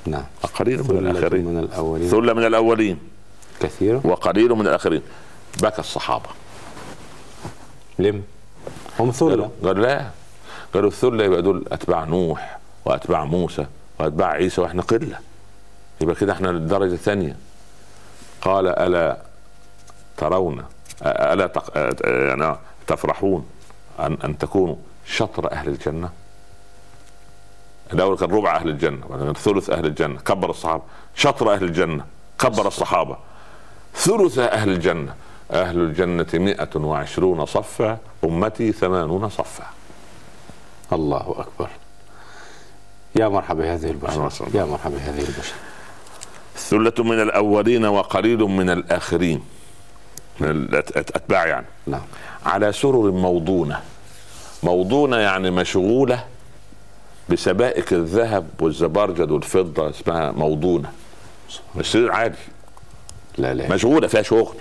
[0.06, 0.24] نعم.
[0.54, 1.44] قليل من ثلة الآخرين.
[1.44, 2.08] من الأولين.
[2.08, 2.98] ثلة من الأولين.
[3.60, 5.02] كثير وقليل من الآخرين.
[5.62, 6.28] بكى الصحابة.
[7.98, 8.22] لم؟
[8.98, 10.10] هم ثله قالوا لا.
[10.74, 13.66] قالوا الثلة يبقى دول أتباع نوح وأتباع موسى
[13.98, 15.18] وأتباع عيسى وإحنا قلة.
[16.00, 17.36] يبقى كده إحنا للدرجة الثانية.
[18.42, 19.18] قال ألا
[20.16, 20.64] ترون
[21.06, 21.72] ألا تق...
[22.04, 23.46] يعني تفرحون
[24.00, 24.76] أن أن تكونوا
[25.06, 26.10] شطر أهل الجنة؟
[27.92, 30.82] الأول كان ربع أهل الجنة وبعدين ثلث أهل الجنة كبر الصحابة.
[31.14, 32.04] شطر أهل الجنة
[32.38, 33.16] كبر الصحابة.
[33.94, 35.14] ثلث أهل الجنة.
[35.50, 39.64] أهل الجنة مئة وعشرون صفا أمتي ثمانون صفا.
[40.92, 41.68] الله أكبر.
[43.16, 44.48] يا مرحبا بهذه أهلا البشر.
[44.54, 45.54] يا مرحبا بهذه البشر.
[46.56, 49.42] ثلة من الأولين وقليل من الآخرين.
[50.40, 51.66] من الأت- الأتباع يعني.
[51.86, 52.00] نعم.
[52.46, 53.80] على سرر موضونة.
[54.62, 56.24] موضونة يعني مشغولة
[57.28, 60.92] بسبائك الذهب والزبرجد والفضة اسمها موضونة.
[61.76, 62.36] مش سرير عادي.
[63.38, 63.68] لا لا.
[63.74, 64.56] مشغولة فيها شغل.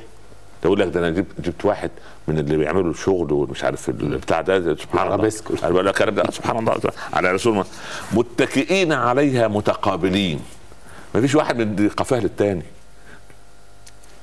[0.66, 1.92] تقول لك ده أنا جبت جبت واحد
[2.28, 5.80] من اللي بيعملوا الشغل ومش عارف البتاع ده سبحان الله.
[5.80, 6.78] أنا الكلام ده سبحان الله.
[7.14, 7.66] على رسول الله.
[8.14, 10.40] متكئين عليها متقابلين.
[11.16, 12.64] ما فيش واحد من قفاه للتاني.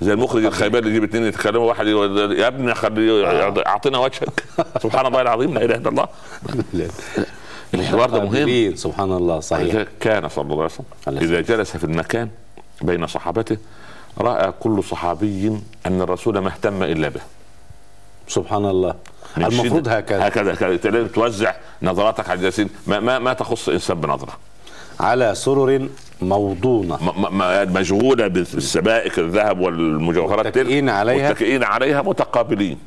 [0.00, 4.44] زي المخرج الخيبان اللي يجيب اتنين يتكلموا واحد يقول يا ابني خلي أعطينا وجهك.
[4.82, 6.08] سبحان الله العظيم لا إله إلا الله.
[7.74, 8.76] الحوار ده مهم.
[8.76, 9.84] سبحان الله صحيح.
[10.00, 10.74] كان صلى الله عليه
[11.08, 12.28] وسلم إذا جلس في المكان
[12.82, 13.56] بين صحابته
[14.18, 17.20] رأى كل صحابي أن الرسول ما اهتم إلا به.
[18.28, 18.94] سبحان الله.
[19.36, 20.28] المفروض هكذا.
[20.28, 24.32] هكذا توزع نظراتك على الجالسين ما, ما ما تخص انسان بنظرة.
[25.00, 25.88] على سرر
[26.22, 26.96] موضونة.
[26.96, 31.30] م- م- مشغوله بالسبائك الذهب والمجوهرات متكئين عليها.
[31.30, 32.78] متكئين عليها متقابلين.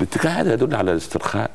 [0.00, 1.50] الاتكاء هذا يدل على الاسترخاء.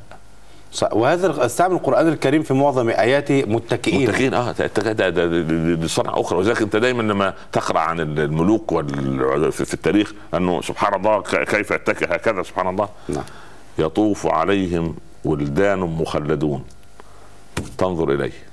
[0.92, 4.08] وهذا استعمل القرآن الكريم في معظم آياته متكئين.
[4.08, 6.38] متكئين آه ده, صنعة أخرى.
[6.38, 12.14] وذلك أنت دايما لما تقرأ عن الملوك وال في, التاريخ أنه سبحان الله كيف يتكئ
[12.14, 12.88] هكذا سبحان الله.
[13.08, 13.24] نعم.
[13.78, 16.64] يطوف عليهم ولدان مخلدون.
[17.78, 18.49] تنظر إليه.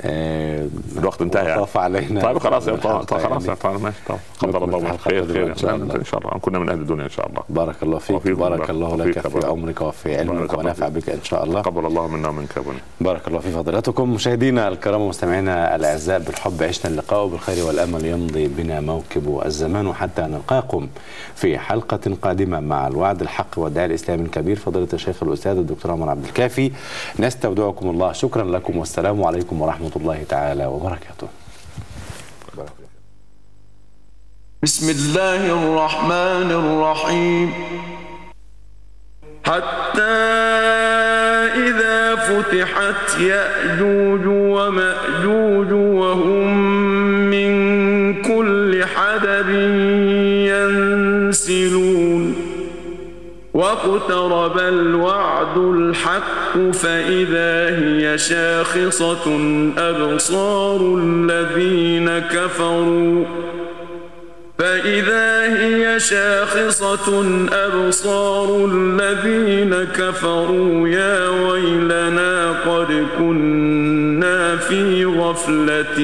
[0.00, 1.66] الوقت انتهى يعني.
[1.74, 2.22] علينا.
[2.22, 3.60] طيب خلاص يا طيب خلاص يا يعني.
[3.60, 5.46] طيب ماشي طيب قدر الله خير خير.
[5.46, 5.94] إن شاء الله.
[5.94, 6.30] إن شاء الله.
[6.30, 7.42] كنا من أهل الدنيا إن شاء الله.
[7.48, 8.70] بارك الله فيك وفيكم بارك بارك.
[8.70, 9.46] الله لك وفيك في.
[9.46, 11.60] عمرك وفي علمك ونفع بك إن شاء الله.
[11.60, 14.14] قبل الله منا ومنك ابونا بارك الله في فضيلتكم.
[14.14, 20.88] مشاهدينا الكرام ومستمعينا الأعزاء بالحب عشنا اللقاء بالخير والأمل يمضي بنا موكب الزمان حتى نلقاكم
[21.34, 26.24] في حلقة قادمة مع الوعد الحق والداعي الإسلامي الكبير فضيلة الشيخ الأستاذ الدكتور عمر عبد
[26.24, 26.72] الكافي.
[27.20, 28.12] نستودعكم الله.
[28.12, 31.28] شكرا لكم والسلام عليكم ورحمة الله تعالى وبركاته.
[34.62, 37.52] بسم الله الرحمن الرحيم.
[39.44, 40.02] حتى
[41.68, 46.87] إذا فتحت يأجوج ومأجوج وهم
[54.08, 59.26] واقترب الوعد الحق فإذا هي شاخصة
[59.78, 63.24] أبصار الذين كفروا
[64.58, 76.00] فإذا هي شاخصة أبصار الذين كفروا يا ويلنا قد كنا في غفلة